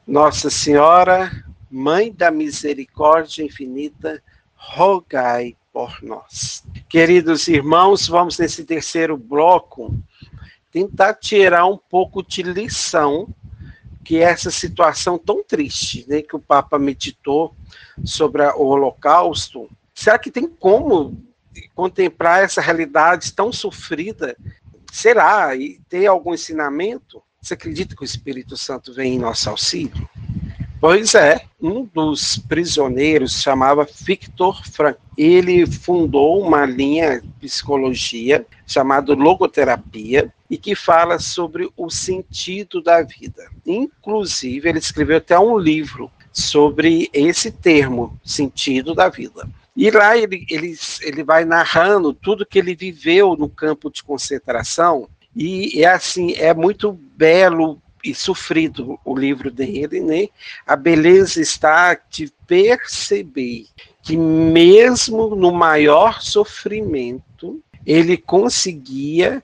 Nossa 0.07 0.51
Senhora, 0.51 1.31
Mãe 1.71 2.13
da 2.13 2.31
Misericórdia 2.31 3.43
Infinita, 3.43 4.23
rogai 4.55 5.57
por 5.73 6.03
nós. 6.03 6.63
Queridos 6.91 7.49
irmãos, 7.49 8.07
vamos 8.07 8.39
nesse 8.39 8.67
terceiro 8.67 9.17
bloco 9.17 9.99
tentar 10.71 11.15
tirar 11.15 11.65
um 11.65 11.79
pouco 11.79 12.23
de 12.23 12.43
lição 12.43 13.35
que 14.05 14.19
é 14.19 14.25
essa 14.25 14.51
situação 14.51 15.17
tão 15.17 15.43
triste, 15.43 16.05
né, 16.07 16.21
que 16.21 16.37
o 16.37 16.41
Papa 16.41 16.79
meditou 16.79 17.57
sobre 18.05 18.43
o 18.43 18.67
Holocausto. 18.67 19.71
Será 19.95 20.19
que 20.19 20.31
tem 20.31 20.47
como 20.47 21.19
contemplar 21.75 22.45
essa 22.45 22.61
realidade 22.61 23.33
tão 23.33 23.51
sofrida? 23.51 24.37
Será? 24.93 25.55
E 25.55 25.81
ter 25.89 26.07
algum 26.07 26.35
ensinamento? 26.35 27.23
Você 27.41 27.55
acredita 27.55 27.97
que 27.97 28.03
o 28.03 28.05
Espírito 28.05 28.57
Santo 28.57 28.93
vem 28.93 29.15
em 29.15 29.19
nosso 29.19 29.49
auxílio? 29.49 30.09
Pois 30.81 31.15
é, 31.15 31.43
um 31.61 31.85
dos 31.85 32.39
prisioneiros 32.39 33.43
chamava 33.43 33.87
Victor 34.01 34.67
Frank. 34.67 34.99
Ele 35.17 35.67
fundou 35.67 36.41
uma 36.41 36.65
linha 36.65 37.21
de 37.21 37.29
psicologia 37.39 38.47
chamada 38.67 39.13
logoterapia 39.13 40.33
e 40.49 40.57
que 40.57 40.75
fala 40.75 41.19
sobre 41.19 41.71
o 41.77 41.91
sentido 41.91 42.83
da 42.83 43.03
vida. 43.03 43.51
Inclusive, 43.67 44.71
ele 44.71 44.79
escreveu 44.79 45.19
até 45.19 45.39
um 45.39 45.59
livro 45.59 46.11
sobre 46.33 47.11
esse 47.13 47.51
termo, 47.51 48.19
sentido 48.25 48.95
da 48.95 49.11
vida. 49.11 49.47
E 49.77 49.91
lá 49.91 50.17
ele, 50.17 50.47
ele, 50.51 50.77
ele 51.03 51.23
vai 51.23 51.45
narrando 51.45 52.13
tudo 52.13 52.47
que 52.47 52.59
ele 52.59 52.75
viveu 52.75 53.37
no 53.37 53.49
campo 53.49 53.91
de 53.91 54.03
concentração, 54.03 55.09
e 55.35 55.83
é 55.83 55.87
assim, 55.87 56.33
é 56.35 56.53
muito 56.53 56.93
belo 56.93 57.81
e 58.03 58.15
sofrido 58.15 58.99
o 59.05 59.17
livro 59.17 59.51
dele, 59.51 60.01
né? 60.01 60.29
A 60.67 60.75
beleza 60.75 61.41
está 61.41 61.95
de 62.09 62.33
perceber 62.47 63.67
que 64.03 64.17
mesmo 64.17 65.37
no 65.37 65.53
maior 65.53 66.21
sofrimento, 66.23 67.63
ele 67.87 68.17
conseguia 68.17 69.43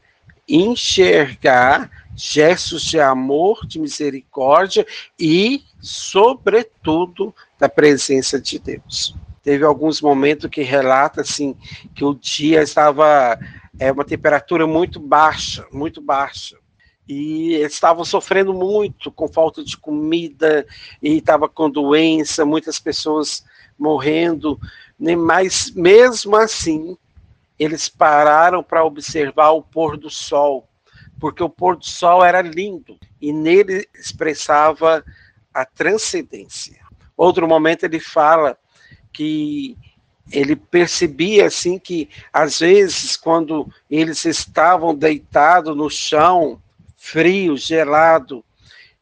enxergar 0.48 1.90
gestos 2.14 2.82
de 2.82 2.98
amor, 2.98 3.66
de 3.66 3.78
misericórdia 3.78 4.86
e, 5.18 5.62
sobretudo, 5.80 7.34
da 7.58 7.68
presença 7.68 8.40
de 8.40 8.58
Deus. 8.58 9.14
Teve 9.46 9.64
alguns 9.64 10.00
momentos 10.00 10.50
que 10.50 10.62
relata 10.62 11.20
assim 11.20 11.56
que 11.94 12.04
o 12.04 12.12
dia 12.12 12.62
estava 12.62 13.38
é 13.78 13.92
uma 13.92 14.04
temperatura 14.04 14.66
muito 14.66 14.98
baixa, 14.98 15.64
muito 15.70 16.00
baixa 16.00 16.56
e 17.08 17.54
eles 17.54 17.74
estavam 17.74 18.04
sofrendo 18.04 18.52
muito 18.52 19.08
com 19.12 19.28
falta 19.28 19.62
de 19.62 19.76
comida 19.76 20.66
e 21.00 21.18
estava 21.18 21.48
com 21.48 21.70
doença, 21.70 22.44
muitas 22.44 22.80
pessoas 22.80 23.44
morrendo, 23.78 24.58
né? 24.98 25.14
mas 25.14 25.70
mesmo 25.70 26.34
assim 26.34 26.98
eles 27.56 27.88
pararam 27.88 28.64
para 28.64 28.84
observar 28.84 29.50
o 29.50 29.62
pôr 29.62 29.96
do 29.96 30.10
sol, 30.10 30.68
porque 31.20 31.40
o 31.40 31.48
pôr 31.48 31.76
do 31.76 31.86
sol 31.86 32.24
era 32.24 32.42
lindo 32.42 32.98
e 33.22 33.32
nele 33.32 33.88
expressava 33.94 35.04
a 35.54 35.64
transcendência. 35.64 36.84
Outro 37.16 37.46
momento 37.46 37.84
ele 37.84 38.00
fala 38.00 38.58
que 39.16 39.74
ele 40.30 40.54
percebia 40.54 41.46
assim 41.46 41.78
que 41.78 42.10
às 42.30 42.58
vezes 42.58 43.16
quando 43.16 43.72
eles 43.90 44.24
estavam 44.26 44.94
deitados 44.94 45.74
no 45.74 45.88
chão 45.88 46.60
frio, 46.98 47.56
gelado. 47.56 48.44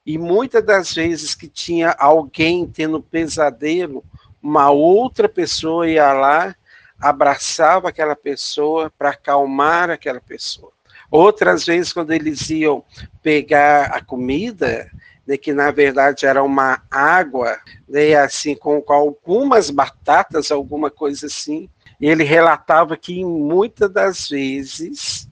E 0.06 0.18
muitas 0.18 0.64
das 0.64 0.92
vezes 0.92 1.34
que 1.34 1.48
tinha 1.48 1.96
alguém 1.98 2.66
tendo 2.66 3.02
pesadelo, 3.02 4.04
uma 4.40 4.70
outra 4.70 5.28
pessoa 5.28 5.88
ia 5.88 6.12
lá, 6.12 6.54
abraçava 7.00 7.88
aquela 7.88 8.14
pessoa 8.14 8.92
para 8.96 9.10
acalmar 9.10 9.90
aquela 9.90 10.20
pessoa. 10.20 10.70
Outras 11.10 11.64
vezes, 11.64 11.92
quando 11.92 12.12
eles 12.12 12.50
iam 12.50 12.84
pegar 13.22 13.86
a 13.86 14.04
comida, 14.04 14.90
né, 15.26 15.36
que 15.36 15.52
na 15.52 15.70
verdade 15.70 16.26
era 16.26 16.42
uma 16.42 16.82
água, 16.90 17.58
né, 17.88 18.14
assim, 18.14 18.54
com, 18.54 18.80
com 18.80 18.92
algumas 18.92 19.70
batatas, 19.70 20.50
alguma 20.50 20.90
coisa 20.90 21.26
assim, 21.26 21.68
ele 22.00 22.24
relatava 22.24 22.96
que 22.96 23.24
muitas 23.24 23.90
das 23.90 24.28
vezes 24.28 25.28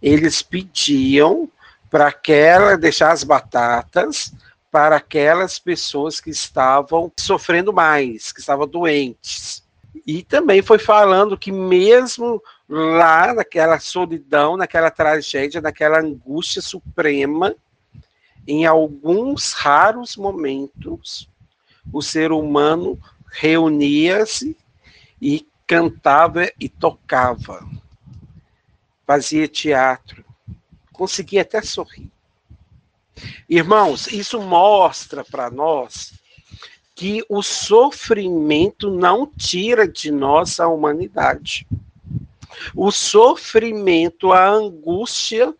eles 0.00 0.42
pediam 0.42 1.48
para 1.90 2.08
aquela 2.08 2.76
deixar 2.76 3.12
as 3.12 3.22
batatas 3.24 4.32
para 4.70 4.96
aquelas 4.96 5.58
pessoas 5.58 6.20
que 6.20 6.30
estavam 6.30 7.12
sofrendo 7.16 7.72
mais, 7.72 8.32
que 8.32 8.40
estavam 8.40 8.66
doentes. 8.66 9.62
E 10.04 10.22
também 10.24 10.60
foi 10.62 10.78
falando 10.78 11.38
que 11.38 11.52
mesmo 11.52 12.42
lá 12.68 13.32
naquela 13.32 13.78
solidão, 13.78 14.56
naquela 14.56 14.90
tragédia, 14.90 15.60
naquela 15.60 16.00
angústia 16.00 16.60
suprema, 16.60 17.54
em 18.46 18.66
alguns 18.66 19.52
raros 19.52 20.16
momentos, 20.16 21.28
o 21.92 22.02
ser 22.02 22.32
humano 22.32 22.98
reunia-se 23.30 24.56
e 25.20 25.46
cantava 25.66 26.50
e 26.60 26.68
tocava, 26.68 27.66
fazia 29.06 29.48
teatro, 29.48 30.24
consegui 30.92 31.38
até 31.38 31.62
sorrir. 31.62 32.10
Irmãos, 33.48 34.08
isso 34.08 34.40
mostra 34.40 35.24
para 35.24 35.50
nós 35.50 36.14
que 36.94 37.24
o 37.28 37.42
sofrimento 37.42 38.90
não 38.90 39.26
tira 39.26 39.86
de 39.86 40.10
nós 40.10 40.60
a 40.60 40.68
humanidade. 40.68 41.66
O 42.74 42.92
sofrimento, 42.92 44.32
a 44.32 44.48
angústia, 44.48 45.54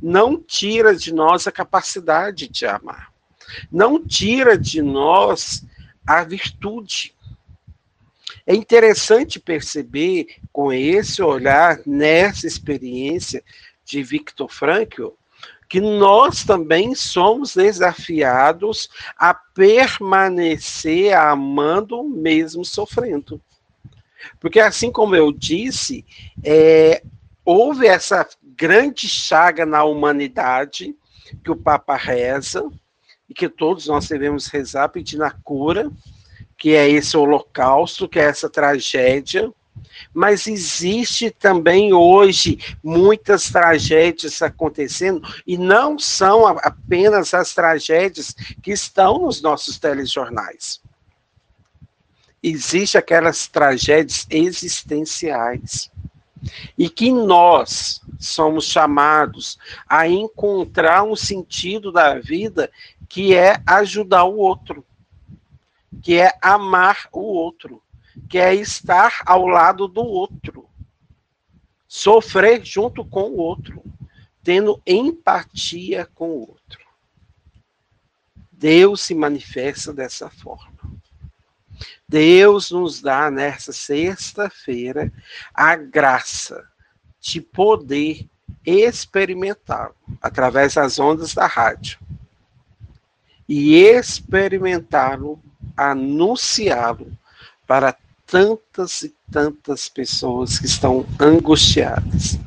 não 0.00 0.40
tira 0.40 0.94
de 0.94 1.12
nós 1.12 1.46
a 1.46 1.52
capacidade 1.52 2.48
de 2.48 2.66
amar. 2.66 3.12
Não 3.70 4.04
tira 4.04 4.58
de 4.58 4.82
nós 4.82 5.64
a 6.06 6.22
virtude. 6.24 7.14
É 8.46 8.54
interessante 8.54 9.40
perceber 9.40 10.36
com 10.52 10.72
esse 10.72 11.22
olhar, 11.22 11.80
nessa 11.86 12.46
experiência, 12.46 13.42
de 13.84 14.02
Victor 14.02 14.50
Frankl, 14.50 15.10
que 15.68 15.80
nós 15.80 16.44
também 16.44 16.94
somos 16.94 17.54
desafiados 17.54 18.88
a 19.16 19.34
permanecer 19.34 21.16
amando 21.16 22.04
mesmo 22.04 22.64
sofrendo. 22.64 23.40
Porque, 24.40 24.60
assim 24.60 24.90
como 24.90 25.14
eu 25.14 25.32
disse, 25.32 26.04
é, 26.42 27.02
houve 27.44 27.86
essa 27.86 28.28
grande 28.56 29.08
chaga 29.08 29.66
na 29.66 29.84
humanidade 29.84 30.96
que 31.44 31.50
o 31.50 31.56
Papa 31.56 31.96
reza, 31.96 32.68
e 33.28 33.34
que 33.34 33.48
todos 33.48 33.86
nós 33.86 34.08
devemos 34.08 34.46
rezar 34.46 34.88
pedindo 34.88 35.24
a 35.24 35.30
cura, 35.30 35.90
que 36.56 36.74
é 36.74 36.88
esse 36.88 37.16
holocausto, 37.16 38.08
que 38.08 38.18
é 38.18 38.24
essa 38.24 38.48
tragédia, 38.48 39.52
mas 40.14 40.46
existe 40.46 41.30
também 41.30 41.92
hoje 41.92 42.58
muitas 42.82 43.50
tragédias 43.50 44.40
acontecendo, 44.40 45.20
e 45.46 45.58
não 45.58 45.98
são 45.98 46.46
apenas 46.46 47.34
as 47.34 47.52
tragédias 47.52 48.34
que 48.62 48.72
estão 48.72 49.18
nos 49.18 49.42
nossos 49.42 49.78
telejornais. 49.78 50.80
Existem 52.42 52.98
aquelas 52.98 53.48
tragédias 53.48 54.26
existenciais. 54.30 55.90
E 56.76 56.88
que 56.88 57.10
nós 57.10 58.00
somos 58.18 58.64
chamados 58.64 59.58
a 59.88 60.08
encontrar 60.08 61.02
um 61.02 61.16
sentido 61.16 61.90
da 61.90 62.18
vida 62.18 62.70
que 63.08 63.34
é 63.34 63.60
ajudar 63.66 64.24
o 64.24 64.36
outro, 64.36 64.84
que 66.02 66.18
é 66.18 66.32
amar 66.42 67.08
o 67.12 67.20
outro 67.20 67.82
que 68.28 68.38
é 68.38 68.54
estar 68.54 69.22
ao 69.26 69.46
lado 69.46 69.86
do 69.86 70.02
outro, 70.02 70.68
sofrer 71.86 72.64
junto 72.64 73.04
com 73.04 73.30
o 73.30 73.36
outro, 73.36 73.82
tendo 74.42 74.80
empatia 74.86 76.06
com 76.06 76.30
o 76.30 76.40
outro. 76.40 76.86
Deus 78.50 79.02
se 79.02 79.14
manifesta 79.14 79.92
dessa 79.92 80.30
forma. 80.30 80.95
Deus 82.08 82.70
nos 82.70 83.02
dá 83.02 83.30
nessa 83.30 83.72
sexta-feira 83.72 85.12
a 85.52 85.74
graça 85.74 86.64
de 87.20 87.40
poder 87.40 88.28
experimentá-lo 88.64 89.94
através 90.22 90.74
das 90.74 91.00
ondas 91.00 91.34
da 91.34 91.46
rádio 91.46 91.98
e 93.48 93.76
experimentá-lo, 93.76 95.40
anunciá-lo 95.76 97.16
para 97.66 97.96
tantas 98.24 99.02
e 99.02 99.14
tantas 99.30 99.88
pessoas 99.88 100.58
que 100.60 100.66
estão 100.66 101.04
angustiadas. 101.18 102.38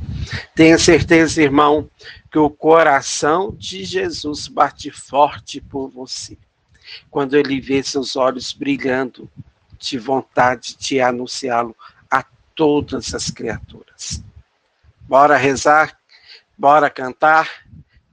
Tenha 0.55 0.77
certeza, 0.77 1.41
irmão, 1.41 1.89
que 2.31 2.37
o 2.37 2.49
coração 2.49 3.53
de 3.57 3.83
Jesus 3.83 4.47
bate 4.47 4.91
forte 4.91 5.59
por 5.59 5.89
você. 5.89 6.37
Quando 7.09 7.35
ele 7.35 7.61
vê 7.61 7.83
seus 7.83 8.15
olhos 8.15 8.51
brilhando 8.51 9.29
de 9.79 9.97
vontade 9.97 10.75
de 10.77 10.99
anunciá-lo 10.99 11.75
a 12.11 12.23
todas 12.53 13.13
as 13.13 13.31
criaturas. 13.31 14.21
Bora 15.01 15.37
rezar, 15.37 15.97
bora 16.57 16.89
cantar. 16.89 17.49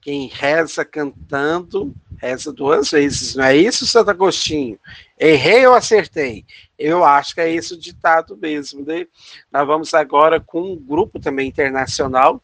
Quem 0.00 0.28
reza 0.28 0.84
cantando, 0.84 1.92
reza 2.16 2.52
duas 2.52 2.92
vezes, 2.92 3.34
não 3.34 3.44
é 3.44 3.56
isso, 3.56 3.84
Santo 3.84 4.10
Agostinho? 4.10 4.78
Errei 5.18 5.66
ou 5.66 5.74
acertei? 5.74 6.44
Eu 6.78 7.04
acho 7.04 7.34
que 7.34 7.40
é 7.40 7.52
esse 7.52 7.74
o 7.74 7.78
ditado 7.78 8.36
mesmo. 8.36 8.86
Né? 8.86 9.08
Nós 9.50 9.66
vamos 9.66 9.92
agora 9.94 10.38
com 10.38 10.74
um 10.74 10.76
grupo 10.76 11.18
também 11.18 11.48
internacional 11.48 12.40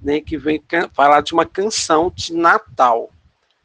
né, 0.00 0.20
que 0.20 0.36
vem 0.36 0.62
falar 0.92 1.22
de 1.22 1.32
uma 1.32 1.46
canção 1.46 2.12
de 2.14 2.34
Natal. 2.34 3.10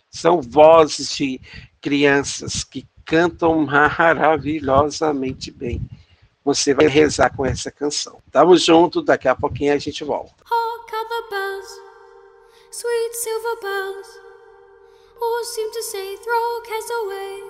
São 0.10 0.42
vozes 0.42 1.16
de 1.16 1.40
crianças 1.82 2.64
que 2.64 2.88
cantam 3.06 3.66
maravilhosamente 3.66 5.52
bem. 5.52 5.82
Você 6.44 6.74
vai 6.74 6.88
rezar 6.88 7.36
com 7.36 7.46
essa 7.46 7.72
canção. 7.72 8.20
Tamo 8.32 8.58
junto, 8.58 9.02
daqui 9.02 9.28
a 9.28 9.36
pouquinho 9.36 9.74
a 9.74 9.78
gente 9.78 10.04
volta. 10.04 10.34
How 10.50 10.72
the 11.12 11.24
bells, 11.30 11.68
sweet 12.72 13.14
silver 13.16 13.56
bells, 13.62 14.08
all 15.22 15.44
seem 15.44 15.72
to 15.72 15.84
say, 15.84 16.16
throw 16.18 16.62
cares 16.64 16.90
away. 17.04 17.44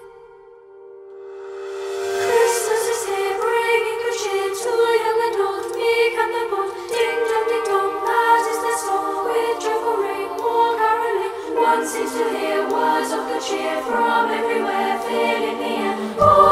Christmas 2.25 2.83
is 2.89 3.05
here, 3.05 3.37
bringing 3.39 3.99
good 4.01 4.17
cheer 4.17 4.49
to 4.49 4.71
young 5.03 5.21
and 5.27 5.41
old, 5.45 5.75
meek 5.75 6.17
and 6.17 6.33
the 6.33 6.43
bold. 6.49 6.73
Ding 6.89 7.21
dong, 7.29 7.45
ding 7.49 7.65
dong, 7.65 8.05
that 8.05 8.47
is 8.49 8.59
their 8.63 8.77
song. 8.77 9.10
One 11.81 11.89
seems 11.89 12.11
to 12.11 12.29
hear 12.37 12.61
words 12.69 13.11
of 13.11 13.27
good 13.27 13.41
cheer 13.41 13.81
from 13.81 14.29
everywhere, 14.29 14.99
filling 14.99 15.57
the 15.57 15.65
air. 15.65 15.95
Oh, 16.19 16.50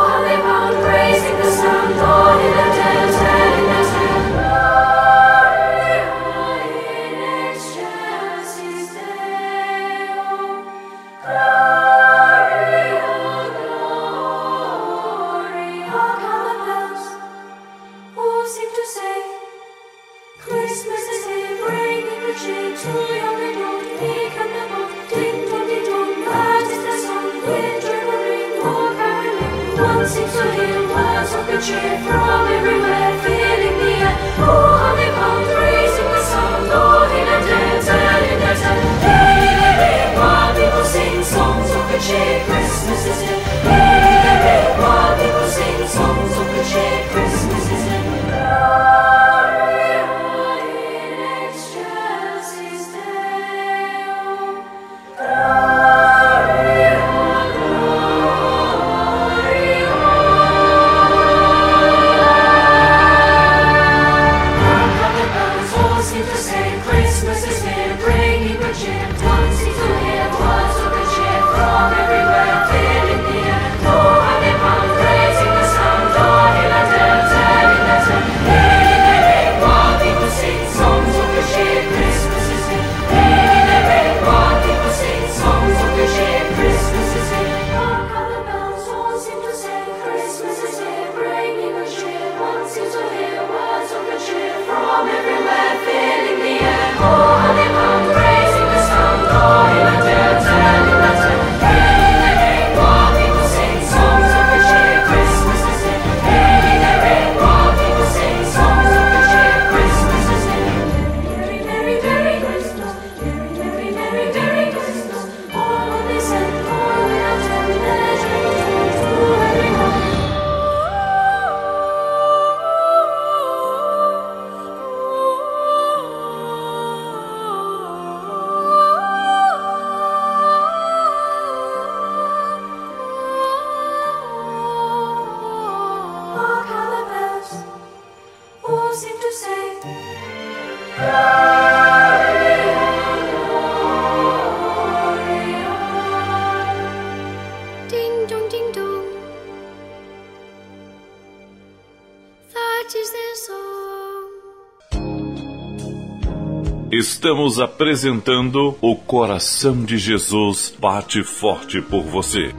Estamos 157.20 157.60
apresentando 157.60 158.78
o 158.80 158.96
coração 158.96 159.84
de 159.84 159.98
Jesus 159.98 160.74
bate 160.80 161.22
forte 161.22 161.82
por 161.82 162.02
você. 162.02 162.56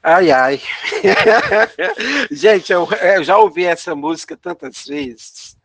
Ai, 0.00 0.30
ai. 0.30 0.60
Gente, 2.30 2.72
eu, 2.72 2.88
eu 2.92 3.24
já 3.24 3.36
ouvi 3.36 3.64
essa 3.64 3.96
música 3.96 4.36
tantas 4.36 4.86
vezes. 4.86 5.57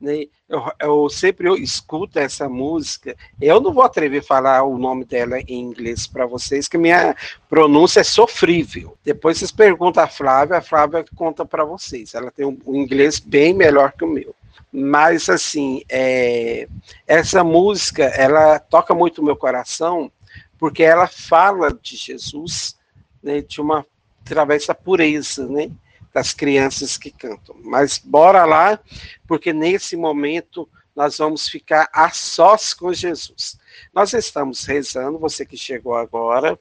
Né? 0.00 0.26
Eu, 0.48 0.64
eu 0.80 1.10
sempre 1.10 1.48
eu 1.48 1.56
escuto 1.56 2.18
essa 2.18 2.48
música. 2.48 3.14
Eu 3.40 3.60
não 3.60 3.72
vou 3.72 3.84
atrever 3.84 4.20
a 4.20 4.26
falar 4.26 4.62
o 4.64 4.78
nome 4.78 5.04
dela 5.04 5.38
em 5.40 5.60
inglês 5.60 6.06
para 6.06 6.26
vocês, 6.26 6.66
que 6.66 6.78
minha 6.78 7.14
pronúncia 7.48 8.00
é 8.00 8.04
sofrível. 8.04 8.96
Depois 9.04 9.38
vocês 9.38 9.52
perguntam 9.52 10.02
a 10.02 10.08
Flávia, 10.08 10.56
a 10.56 10.62
Flávia 10.62 11.04
conta 11.14 11.44
para 11.44 11.64
vocês. 11.64 12.14
Ela 12.14 12.30
tem 12.30 12.46
um, 12.46 12.58
um 12.66 12.76
inglês 12.76 13.18
bem 13.18 13.52
melhor 13.52 13.92
que 13.92 14.04
o 14.04 14.08
meu. 14.08 14.34
Mas, 14.72 15.28
assim, 15.28 15.82
é, 15.88 16.68
essa 17.06 17.42
música, 17.42 18.04
ela 18.04 18.58
toca 18.58 18.94
muito 18.94 19.20
o 19.20 19.24
meu 19.24 19.36
coração, 19.36 20.10
porque 20.58 20.82
ela 20.82 21.08
fala 21.08 21.76
de 21.82 21.96
Jesus 21.96 22.78
né, 23.22 23.40
de 23.40 23.60
uma 23.60 23.84
através 24.24 24.66
da 24.66 24.74
pureza, 24.74 25.46
né, 25.48 25.70
das 26.12 26.32
crianças 26.32 26.96
que 26.96 27.10
cantam. 27.10 27.56
Mas 27.62 27.98
bora 27.98 28.44
lá, 28.44 28.78
porque 29.26 29.52
nesse 29.52 29.96
momento 29.96 30.68
nós 30.94 31.18
vamos 31.18 31.48
ficar 31.48 31.88
a 31.92 32.10
sós 32.10 32.74
com 32.74 32.92
Jesus. 32.92 33.58
Nós 33.94 34.12
estamos 34.12 34.64
rezando, 34.64 35.18
você 35.18 35.46
que 35.46 35.56
chegou 35.56 35.94
agora, 35.94 36.58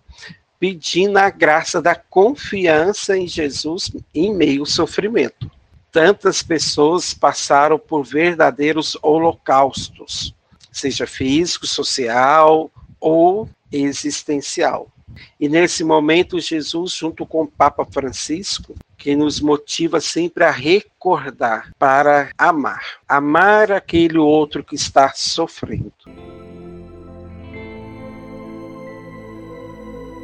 pedindo 0.60 1.18
a 1.18 1.30
graça 1.30 1.82
da 1.82 1.96
confiança 1.96 3.18
em 3.18 3.28
Jesus 3.28 3.92
em 4.14 4.34
meio 4.34 4.62
ao 4.62 4.66
sofrimento. 4.66 5.50
Tantas 5.92 6.44
pessoas 6.44 7.14
passaram 7.14 7.80
por 7.80 8.04
verdadeiros 8.04 8.98
holocaustos, 9.02 10.36
seja 10.72 11.08
físico, 11.08 11.66
social 11.66 12.70
ou 13.00 13.50
existencial. 13.72 14.92
E 15.40 15.48
nesse 15.48 15.84
momento, 15.84 16.40
Jesus, 16.40 16.94
junto 16.94 17.26
com 17.26 17.44
o 17.44 17.48
Papa 17.48 17.86
Francisco, 17.86 18.76
que 18.98 19.16
nos 19.16 19.40
motiva 19.40 20.02
sempre 20.02 20.44
a 20.44 20.52
recordar 20.52 21.72
para 21.80 22.32
amar. 22.38 23.00
Amar 23.08 23.72
aquele 23.72 24.18
outro 24.18 24.64
que 24.64 24.76
está 24.76 25.12
sofrendo. 25.16 25.94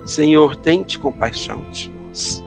Senhor, 0.06 0.56
tente 0.58 1.00
compaixão 1.00 1.62
de 1.72 1.90
nós. 1.90 2.44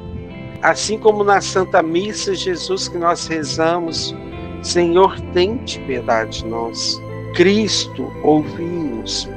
Assim 0.63 0.99
como 0.99 1.25
na 1.25 1.41
Santa 1.41 1.83
Missa, 1.83 2.35
Jesus, 2.35 2.89
que 2.89 2.99
nós 2.99 3.27
rezamos, 3.27 4.15
Senhor, 4.63 5.19
tente 5.33 5.81
piedade 5.81 6.43
de 6.43 6.47
nós. 6.47 7.01
Cristo, 7.35 8.13
ouvi-nos. 8.23 9.29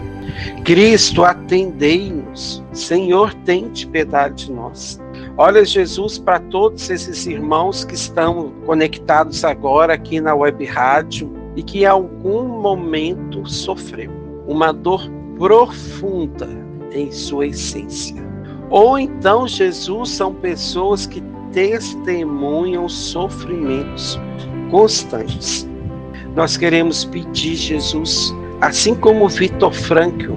Cristo, 0.63 1.23
atendei-nos. 1.23 2.63
Senhor, 2.71 3.33
tente 3.45 3.87
piedade 3.87 4.45
de 4.45 4.51
nós. 4.51 4.99
Olha, 5.37 5.63
Jesus, 5.65 6.17
para 6.17 6.39
todos 6.39 6.89
esses 6.89 7.25
irmãos 7.25 7.83
que 7.83 7.95
estão 7.95 8.51
conectados 8.65 9.43
agora 9.43 9.93
aqui 9.93 10.19
na 10.19 10.35
web 10.35 10.63
rádio 10.65 11.31
e 11.55 11.63
que 11.63 11.79
em 11.79 11.85
algum 11.85 12.61
momento 12.61 13.47
sofreu 13.49 14.11
uma 14.47 14.71
dor 14.71 15.09
profunda 15.37 16.47
em 16.91 17.11
sua 17.11 17.47
essência. 17.47 18.21
Ou 18.69 18.97
então, 18.97 19.47
Jesus 19.47 20.09
são 20.11 20.33
pessoas 20.33 21.05
que 21.05 21.21
testemunham 21.51 22.87
sofrimentos 22.87 24.19
constantes. 24.69 25.67
Nós 26.35 26.55
queremos 26.55 27.03
pedir, 27.03 27.55
Jesus, 27.55 28.33
assim 28.61 28.93
como 28.93 29.27
Vitor 29.27 29.73
Frankl, 29.73 30.33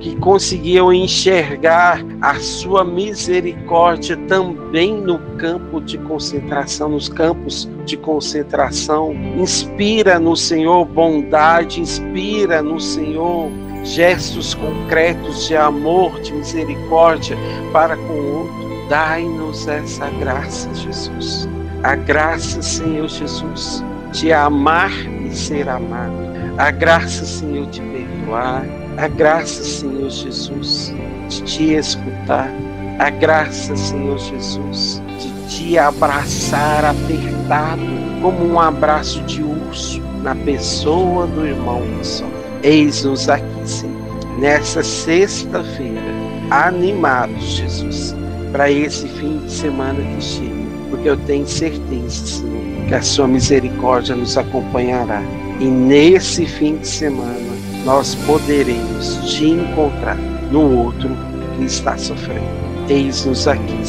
que 0.00 0.14
conseguiam 0.16 0.92
enxergar 0.92 2.04
a 2.20 2.34
sua 2.36 2.84
misericórdia 2.84 4.16
também 4.28 4.94
no 5.00 5.18
campo 5.36 5.80
de 5.80 5.98
concentração, 5.98 6.90
nos 6.90 7.08
campos 7.08 7.68
de 7.84 7.96
concentração. 7.96 9.12
Inspira 9.36 10.18
no 10.18 10.36
Senhor 10.36 10.84
bondade, 10.84 11.80
inspira 11.80 12.62
no 12.62 12.80
Senhor 12.80 13.50
gestos 13.84 14.54
concretos 14.54 15.46
de 15.46 15.56
amor, 15.56 16.20
de 16.20 16.32
misericórdia 16.32 17.36
para 17.72 17.96
com 17.96 18.12
o 18.12 18.38
outro. 18.40 18.88
Dai-nos 18.88 19.66
essa 19.66 20.08
graça, 20.20 20.72
Jesus. 20.74 21.48
A 21.82 21.94
graça, 21.94 22.62
Senhor 22.62 23.08
Jesus, 23.08 23.84
de 24.12 24.32
amar 24.32 24.92
e 25.26 25.34
ser 25.34 25.68
amado. 25.68 26.27
A 26.58 26.72
graça, 26.72 27.24
Senhor, 27.24 27.66
de 27.66 27.80
perdoar. 27.80 28.66
A 28.96 29.06
graça, 29.06 29.62
Senhor 29.62 30.10
Jesus, 30.10 30.92
de 31.28 31.42
te 31.42 31.74
escutar. 31.74 32.50
A 32.98 33.10
graça, 33.10 33.76
Senhor 33.76 34.18
Jesus, 34.18 35.00
de 35.20 35.30
te 35.46 35.78
abraçar 35.78 36.84
apertado, 36.84 37.80
como 38.20 38.44
um 38.44 38.58
abraço 38.58 39.22
de 39.22 39.40
urso 39.40 40.02
na 40.24 40.34
pessoa 40.34 41.28
do 41.28 41.46
irmão 41.46 41.80
que 41.96 42.04
sofre. 42.04 42.34
Eis-nos 42.64 43.28
aqui, 43.28 43.44
Senhor, 43.64 44.40
nessa 44.40 44.82
sexta-feira, 44.82 46.02
animados, 46.50 47.44
Jesus, 47.44 48.16
para 48.50 48.68
esse 48.68 49.06
fim 49.06 49.38
de 49.46 49.52
semana 49.52 50.02
que 50.02 50.20
chega, 50.20 50.66
porque 50.90 51.08
eu 51.08 51.16
tenho 51.18 51.46
certeza, 51.46 52.26
Senhor, 52.26 52.86
que 52.88 52.94
a 52.96 53.02
sua 53.02 53.28
misericórdia 53.28 54.16
nos 54.16 54.36
acompanhará. 54.36 55.22
E 55.60 55.64
nesse 55.64 56.46
fim 56.46 56.76
de 56.76 56.86
semana 56.86 57.58
nós 57.84 58.14
poderemos 58.26 59.16
te 59.24 59.46
encontrar 59.46 60.16
no 60.50 60.84
outro 60.84 61.10
que 61.56 61.64
está 61.64 61.96
sofrendo. 61.96 62.46
Eis-nos 62.88 63.48
aqui, 63.48 63.80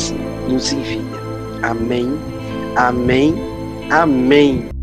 nos 0.47 0.73
envia. 0.73 1.01
Amém, 1.61 2.17
amém, 2.75 3.35
amém. 3.89 4.78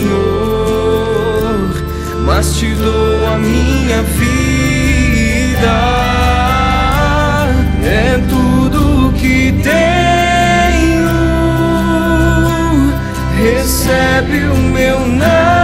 Senhor, 0.00 1.68
mas 2.24 2.54
te 2.54 2.74
dou 2.74 3.26
a 3.26 3.36
minha 3.36 4.02
vida. 4.02 5.68
É 7.84 8.18
tudo 8.26 9.12
que 9.12 9.52
tenho, 9.62 11.10
recebe 13.36 14.44
o 14.44 14.56
meu 14.56 15.06
nada, 15.06 15.59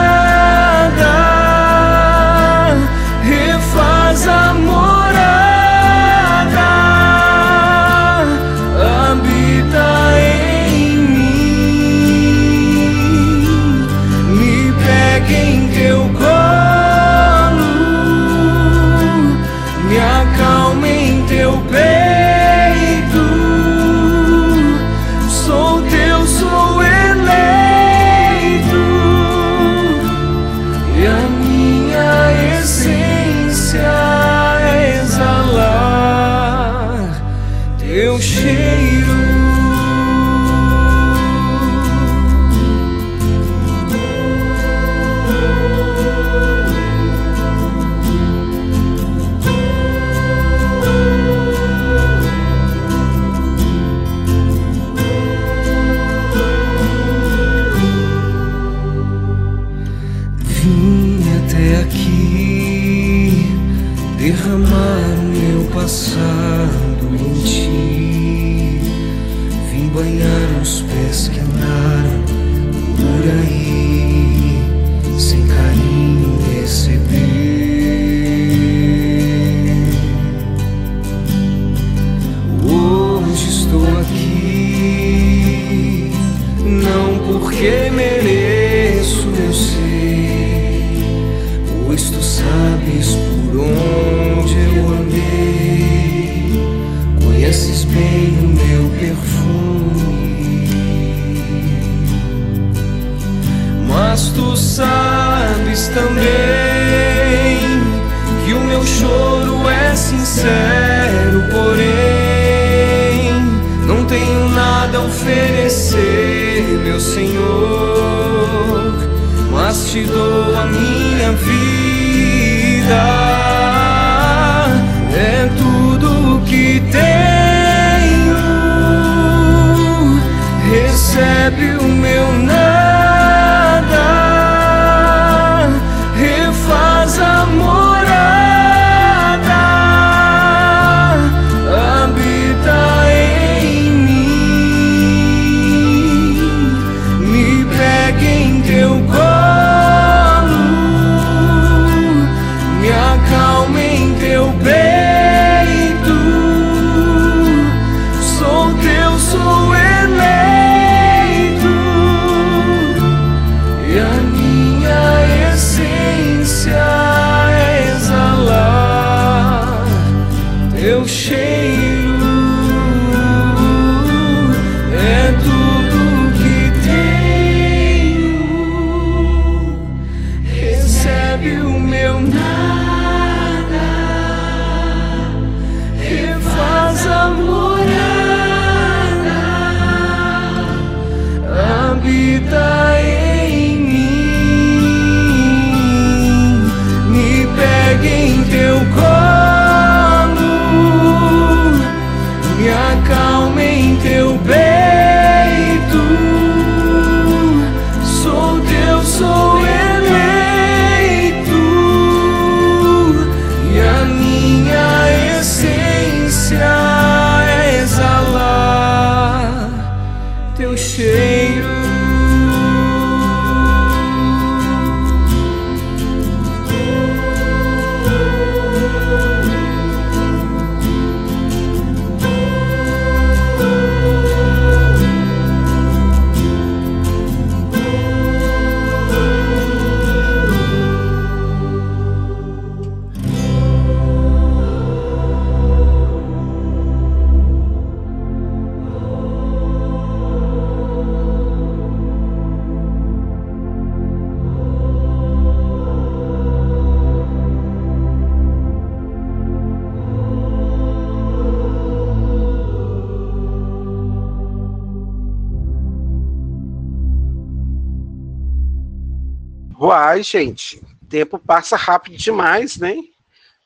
Uai, 269.86 270.20
gente, 270.20 270.82
tempo 271.08 271.38
passa 271.38 271.76
rápido 271.76 272.16
demais, 272.16 272.76
né? 272.76 272.96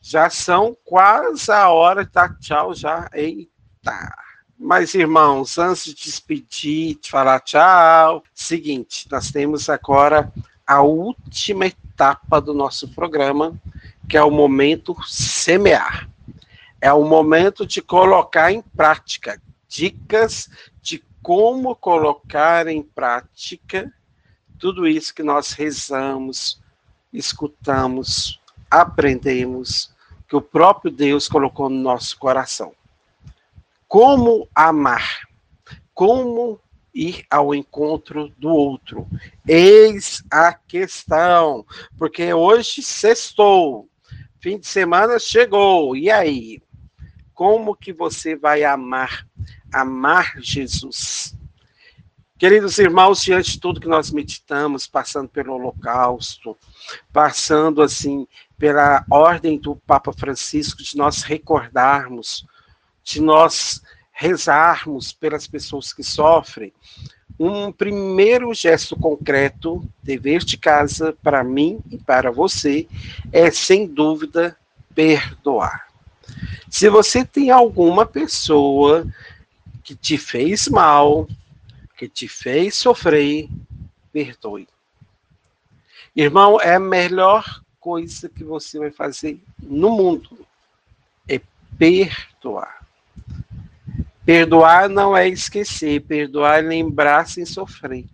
Já 0.03 0.29
são 0.29 0.77
quase 0.85 1.51
a 1.51 1.71
hora 1.71 2.05
de 2.05 2.11
dar 2.11 2.39
tchau 2.39 2.75
já. 2.75 3.09
Eita! 3.15 4.15
Mas, 4.59 4.95
irmãos, 4.95 5.57
antes 5.57 5.87
de 5.87 5.95
despedir, 5.95 6.99
de 7.01 7.11
falar 7.11 7.41
tchau, 7.41 8.23
seguinte, 8.35 9.09
nós 9.11 9.31
temos 9.31 9.71
agora 9.71 10.31
a 10.67 10.83
última 10.83 11.65
etapa 11.65 12.39
do 12.39 12.53
nosso 12.53 12.89
programa, 12.89 13.59
que 14.07 14.15
é 14.15 14.23
o 14.23 14.31
momento 14.31 14.95
semear. 15.09 16.07
É 16.83 16.93
o 16.93 17.03
momento 17.03 17.67
de 17.67 17.81
colocar 17.81 18.53
em 18.53 18.61
prática 18.61 19.41
dicas 19.67 20.51
de 20.83 21.03
como 21.23 21.75
colocar 21.75 22.67
em 22.67 22.83
prática 22.83 23.91
tudo 24.61 24.87
isso 24.87 25.15
que 25.15 25.23
nós 25.23 25.53
rezamos, 25.53 26.61
escutamos, 27.11 28.39
aprendemos, 28.71 29.91
que 30.29 30.37
o 30.37 30.43
próprio 30.43 30.93
Deus 30.93 31.27
colocou 31.27 31.71
no 31.71 31.81
nosso 31.81 32.17
coração. 32.19 32.73
Como 33.89 34.47
amar? 34.55 35.27
Como 35.95 36.61
ir 36.95 37.25
ao 37.31 37.55
encontro 37.55 38.29
do 38.39 38.51
outro? 38.51 39.09
Eis 39.49 40.23
a 40.31 40.53
questão, 40.53 41.65
porque 41.99 42.33
hoje 42.33 42.83
sextou, 42.83 43.89
fim 44.41 44.59
de 44.59 44.67
semana 44.67 45.19
chegou, 45.19 45.97
e 45.97 46.11
aí? 46.11 46.63
Como 47.35 47.75
que 47.75 47.93
você 47.93 48.37
vai 48.37 48.63
amar? 48.63 49.27
Amar 49.73 50.35
Jesus. 50.39 51.35
Queridos 52.41 52.79
irmãos, 52.79 53.23
diante 53.23 53.53
de 53.53 53.61
tudo 53.61 53.83
que 53.83 53.87
nós 53.87 54.11
meditamos, 54.11 54.87
passando 54.87 55.29
pelo 55.29 55.53
Holocausto, 55.53 56.57
passando 57.13 57.83
assim 57.83 58.27
pela 58.57 59.05
ordem 59.11 59.59
do 59.59 59.77
Papa 59.77 60.11
Francisco 60.11 60.83
de 60.83 60.97
nós 60.97 61.23
recordarmos, 61.23 62.47
de 63.05 63.21
nós 63.21 63.83
rezarmos 64.11 65.13
pelas 65.13 65.47
pessoas 65.47 65.93
que 65.93 66.03
sofrem, 66.03 66.73
um 67.39 67.71
primeiro 67.71 68.55
gesto 68.55 68.97
concreto, 68.97 69.87
dever 70.03 70.43
de 70.43 70.57
casa 70.57 71.15
para 71.23 71.45
mim 71.45 71.81
e 71.91 71.99
para 71.99 72.31
você, 72.31 72.89
é 73.31 73.51
sem 73.51 73.87
dúvida 73.87 74.57
perdoar. 74.95 75.89
Se 76.71 76.89
você 76.89 77.23
tem 77.23 77.51
alguma 77.51 78.07
pessoa 78.07 79.07
que 79.85 79.95
te 79.95 80.17
fez 80.17 80.69
mal, 80.69 81.29
que 82.01 82.09
te 82.09 82.27
fez 82.27 82.77
sofrer, 82.77 83.47
perdoe. 84.11 84.67
Irmão, 86.17 86.59
é 86.59 86.77
a 86.77 86.81
melhor 86.81 87.63
coisa 87.79 88.27
que 88.27 88.43
você 88.43 88.79
vai 88.79 88.91
fazer 88.91 89.39
no 89.63 89.91
mundo 89.91 90.47
é 91.29 91.39
perdoar. 91.79 92.87
Perdoar 94.25 94.89
não 94.89 95.15
é 95.15 95.29
esquecer, 95.29 96.01
perdoar 96.01 96.61
é 96.61 96.63
lembrar 96.63 97.29
sem 97.29 97.45
sofrer. 97.45 98.07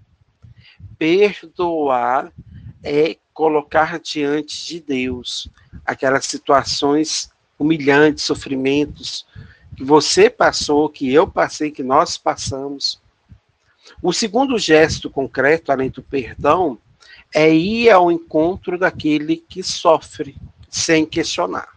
Perdoar 0.99 2.33
é 2.83 3.17
colocar 3.33 4.01
diante 4.01 4.67
de 4.67 4.81
Deus 4.81 5.49
aquelas 5.85 6.27
situações 6.27 7.31
humilhantes, 7.57 8.25
sofrimentos 8.25 9.25
que 9.77 9.85
você 9.85 10.29
passou, 10.29 10.89
que 10.89 11.15
eu 11.15 11.29
passei, 11.29 11.71
que 11.71 11.85
nós 11.85 12.19
passamos. 12.19 13.01
O 14.07 14.13
segundo 14.13 14.57
gesto 14.57 15.11
concreto, 15.11 15.73
além 15.73 15.91
do 15.91 16.01
perdão, 16.01 16.79
é 17.35 17.53
ir 17.53 17.91
ao 17.91 18.09
encontro 18.13 18.79
daquele 18.79 19.37
que 19.37 19.65
sofre, 19.65 20.37
sem 20.71 21.05
questionar. 21.05 21.69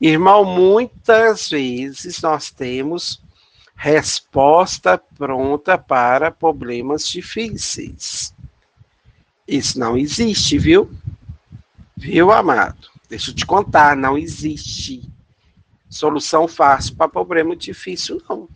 Irmão, 0.00 0.44
muitas 0.44 1.48
vezes 1.48 2.20
nós 2.20 2.50
temos 2.50 3.22
resposta 3.76 4.98
pronta 4.98 5.78
para 5.78 6.32
problemas 6.32 7.06
difíceis. 7.06 8.34
Isso 9.46 9.78
não 9.78 9.96
existe, 9.96 10.58
viu? 10.58 10.90
Viu, 11.96 12.32
amado? 12.32 12.90
Deixa 13.08 13.30
eu 13.30 13.36
te 13.36 13.46
contar, 13.46 13.96
não 13.96 14.18
existe 14.18 15.08
solução 15.88 16.48
fácil 16.48 16.96
para 16.96 17.08
problema 17.08 17.54
difícil, 17.54 18.20
não. 18.28 18.48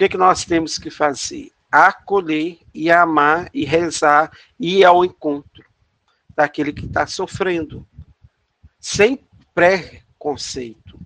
Que, 0.00 0.08
que 0.08 0.16
nós 0.16 0.46
temos 0.46 0.78
que 0.78 0.88
fazer? 0.88 1.52
acolher 1.70 2.58
e 2.72 2.90
amar 2.90 3.50
e 3.52 3.66
rezar 3.66 4.32
e 4.58 4.78
ir 4.78 4.84
ao 4.86 5.04
encontro 5.04 5.62
daquele 6.34 6.72
que 6.72 6.86
está 6.86 7.06
sofrendo, 7.06 7.86
sem 8.80 9.20
pré-conceito, 9.54 10.98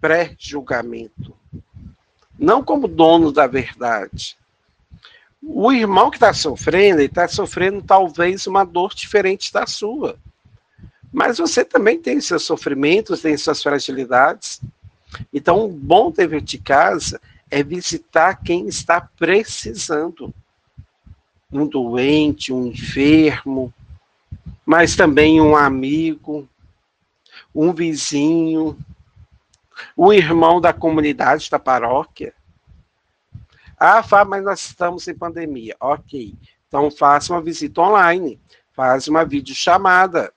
pré-julgamento, 0.00 1.36
não 2.36 2.64
como 2.64 2.88
dono 2.88 3.30
da 3.30 3.46
verdade. 3.46 4.36
O 5.40 5.72
irmão 5.72 6.10
que 6.10 6.16
está 6.16 6.32
sofrendo, 6.34 6.98
ele 6.98 7.06
está 7.06 7.28
sofrendo 7.28 7.80
talvez 7.80 8.48
uma 8.48 8.64
dor 8.64 8.92
diferente 8.92 9.52
da 9.52 9.68
sua. 9.68 10.18
Mas 11.12 11.38
você 11.38 11.64
também 11.64 12.00
tem 12.00 12.20
seus 12.20 12.42
sofrimentos, 12.42 13.22
tem 13.22 13.36
suas 13.36 13.62
fragilidades. 13.62 14.60
Então, 15.32 15.66
um 15.66 15.68
bom 15.68 16.10
dever 16.10 16.40
de 16.40 16.58
casa 16.58 17.20
é 17.54 17.62
visitar 17.62 18.42
quem 18.42 18.66
está 18.66 19.00
precisando. 19.00 20.34
Um 21.52 21.68
doente, 21.68 22.52
um 22.52 22.66
enfermo, 22.66 23.72
mas 24.66 24.96
também 24.96 25.40
um 25.40 25.54
amigo, 25.54 26.48
um 27.54 27.72
vizinho, 27.72 28.76
um 29.96 30.12
irmão 30.12 30.60
da 30.60 30.72
comunidade 30.72 31.48
da 31.48 31.60
paróquia. 31.60 32.34
Ah, 33.78 34.02
Fábio, 34.02 34.30
mas 34.30 34.44
nós 34.44 34.66
estamos 34.66 35.06
em 35.06 35.14
pandemia. 35.14 35.76
Ok. 35.78 36.34
Então 36.66 36.90
faça 36.90 37.32
uma 37.32 37.40
visita 37.40 37.80
online, 37.82 38.40
faz 38.72 39.06
uma 39.06 39.24
videochamada, 39.24 40.32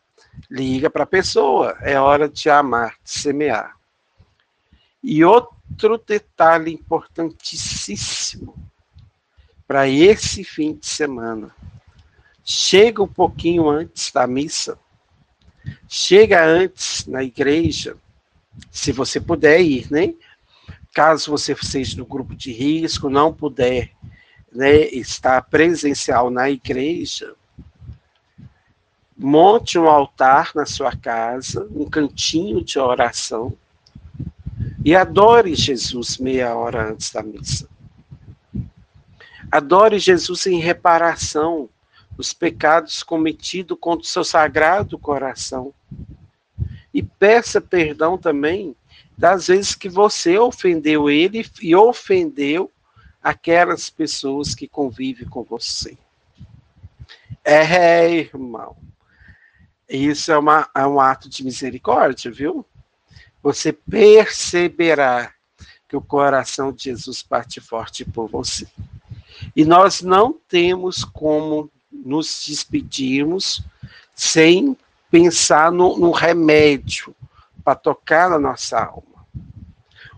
liga 0.51 0.87
para 0.87 1.01
a 1.01 1.07
pessoa. 1.07 1.75
É 1.81 1.99
hora 1.99 2.29
de 2.29 2.47
amar, 2.47 2.93
de 3.03 3.09
semear. 3.09 3.75
E 5.01 5.25
outro 5.25 5.56
detalhe 6.05 6.73
importantíssimo 6.73 8.55
para 9.67 9.87
esse 9.87 10.43
fim 10.43 10.73
de 10.73 10.87
semana. 10.87 11.53
Chega 12.43 13.03
um 13.03 13.07
pouquinho 13.07 13.69
antes 13.69 14.11
da 14.11 14.25
missa. 14.25 14.79
Chega 15.87 16.45
antes 16.45 17.05
na 17.05 17.23
igreja, 17.23 17.97
se 18.71 18.91
você 18.91 19.19
puder 19.19 19.59
ir, 19.61 19.91
né? 19.91 20.13
Caso 20.93 21.29
você 21.29 21.55
seja 21.61 21.97
no 21.97 22.05
grupo 22.05 22.33
de 22.33 22.51
risco, 22.51 23.09
não 23.09 23.33
puder 23.33 23.91
né, 24.51 24.85
estar 24.87 25.41
presencial 25.43 26.29
na 26.29 26.49
igreja, 26.49 27.35
monte 29.17 29.77
um 29.77 29.87
altar 29.87 30.51
na 30.55 30.65
sua 30.65 30.95
casa, 30.95 31.67
um 31.71 31.89
cantinho 31.89 32.63
de 32.63 32.79
oração, 32.79 33.57
e 34.87 34.95
adore 34.95 35.53
Jesus 35.53 36.17
meia 36.17 36.55
hora 36.55 36.91
antes 36.91 37.11
da 37.11 37.21
missa. 37.21 37.67
Adore 39.51 39.99
Jesus 39.99 40.47
em 40.47 40.61
reparação 40.61 41.69
dos 42.11 42.31
pecados 42.31 43.03
cometidos 43.03 43.77
contra 43.81 44.05
o 44.05 44.09
seu 44.09 44.23
sagrado 44.23 44.97
coração. 44.97 45.73
E 46.93 47.03
peça 47.03 47.59
perdão 47.59 48.17
também 48.17 48.77
das 49.17 49.47
vezes 49.47 49.75
que 49.75 49.89
você 49.89 50.37
ofendeu 50.37 51.09
ele 51.09 51.45
e 51.61 51.75
ofendeu 51.75 52.71
aquelas 53.21 53.89
pessoas 53.89 54.55
que 54.55 54.69
convivem 54.69 55.27
com 55.27 55.43
você. 55.43 55.97
É, 57.43 58.09
irmão. 58.09 58.77
Isso 59.89 60.31
é, 60.31 60.37
uma, 60.37 60.69
é 60.73 60.87
um 60.87 60.97
ato 60.97 61.27
de 61.27 61.43
misericórdia, 61.43 62.31
viu? 62.31 62.65
Você 63.47 63.71
perceberá 63.71 65.31
que 65.87 65.95
o 65.95 66.01
coração 66.01 66.69
de 66.69 66.83
Jesus 66.83 67.23
parte 67.23 67.61
forte 67.61 68.03
por 68.03 68.27
você. 68.27 68.67
E 69.55 69.63
nós 69.63 70.01
não 70.01 70.33
temos 70.33 71.05
como 71.05 71.71
nos 71.89 72.43
despedirmos 72.45 73.63
sem 74.13 74.75
pensar 75.09 75.71
no, 75.71 75.97
no 75.97 76.11
remédio 76.11 77.15
para 77.63 77.73
tocar 77.73 78.29
na 78.29 78.37
nossa 78.37 78.83
alma. 78.83 79.25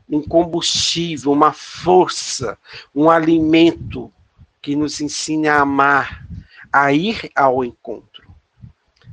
Um 0.10 0.24
combustível, 0.24 1.32
uma 1.32 1.54
força, 1.54 2.58
um 2.96 3.12
alimento 3.12 4.12
que 4.60 4.76
nos 4.76 5.00
ensine 5.02 5.48
a 5.48 5.60
amar, 5.60 6.26
a 6.74 6.92
ir 6.92 7.30
ao 7.36 7.64
encontro. 7.64 8.28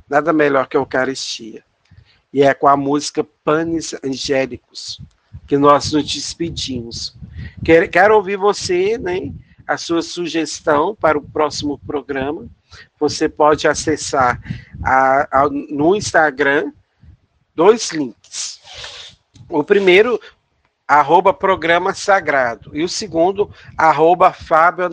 Nada 0.09 0.33
melhor 0.33 0.67
que 0.67 0.75
a 0.75 0.79
Eucaristia. 0.79 1.66
E 2.37 2.43
é 2.43 2.53
com 2.53 2.67
a 2.67 2.77
música 2.77 3.23
Panes 3.43 3.95
Angélicos 4.03 5.01
que 5.47 5.57
nós 5.57 5.91
nos 5.91 6.07
despedimos. 6.07 7.15
Quero, 7.65 7.89
quero 7.89 8.15
ouvir 8.15 8.37
você, 8.37 8.95
né? 8.95 9.33
A 9.65 9.75
sua 9.75 10.03
sugestão 10.03 10.93
para 10.93 11.17
o 11.17 11.21
próximo 11.23 11.79
programa. 11.79 12.45
Você 12.99 13.27
pode 13.27 13.67
acessar 13.67 14.39
a, 14.83 15.45
a, 15.45 15.49
no 15.49 15.95
Instagram 15.95 16.71
dois 17.55 17.89
links. 17.89 18.59
O 19.49 19.63
primeiro, 19.63 20.21
arroba 20.87 21.33
programa 21.33 21.91
sagrado. 21.95 22.69
E 22.71 22.83
o 22.83 22.87
segundo, 22.87 23.51
arroba 23.75 24.31
Fábio. 24.31 24.87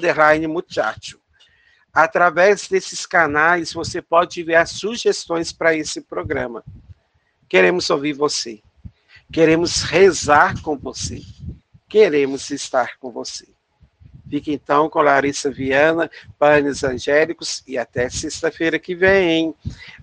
Através 1.92 2.68
desses 2.68 3.04
canais, 3.04 3.70
você 3.70 4.00
pode 4.00 4.40
enviar 4.40 4.66
sugestões 4.66 5.52
para 5.52 5.76
esse 5.76 6.00
programa. 6.00 6.64
Queremos 7.54 7.88
ouvir 7.88 8.14
você. 8.14 8.60
Queremos 9.32 9.82
rezar 9.82 10.60
com 10.60 10.76
você. 10.76 11.22
Queremos 11.88 12.50
estar 12.50 12.98
com 12.98 13.12
você. 13.12 13.46
Fique 14.28 14.52
então 14.52 14.90
com 14.90 15.00
Larissa 15.00 15.52
Viana, 15.52 16.10
Panes 16.36 16.82
Angélicos 16.82 17.62
e 17.64 17.78
até 17.78 18.10
sexta-feira 18.10 18.76
que 18.76 18.96
vem. 18.96 19.54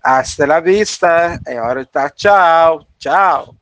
Hasta 0.01 0.45
la 0.45 0.61
vista. 0.61 1.41
É 1.45 1.59
hora 1.59 1.81
de 1.81 1.89
estar. 1.89 2.11
Tchau. 2.11 2.87
Tchau. 2.97 3.53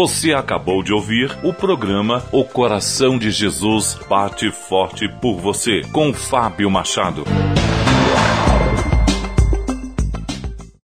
Você 0.00 0.32
acabou 0.32 0.82
de 0.82 0.94
ouvir 0.94 1.38
o 1.42 1.52
programa 1.52 2.24
O 2.32 2.42
Coração 2.42 3.18
de 3.18 3.30
Jesus 3.30 3.98
Bate 4.08 4.50
Forte 4.50 5.06
por 5.20 5.38
Você, 5.38 5.82
com 5.92 6.14
Fábio 6.14 6.70
Machado. 6.70 7.22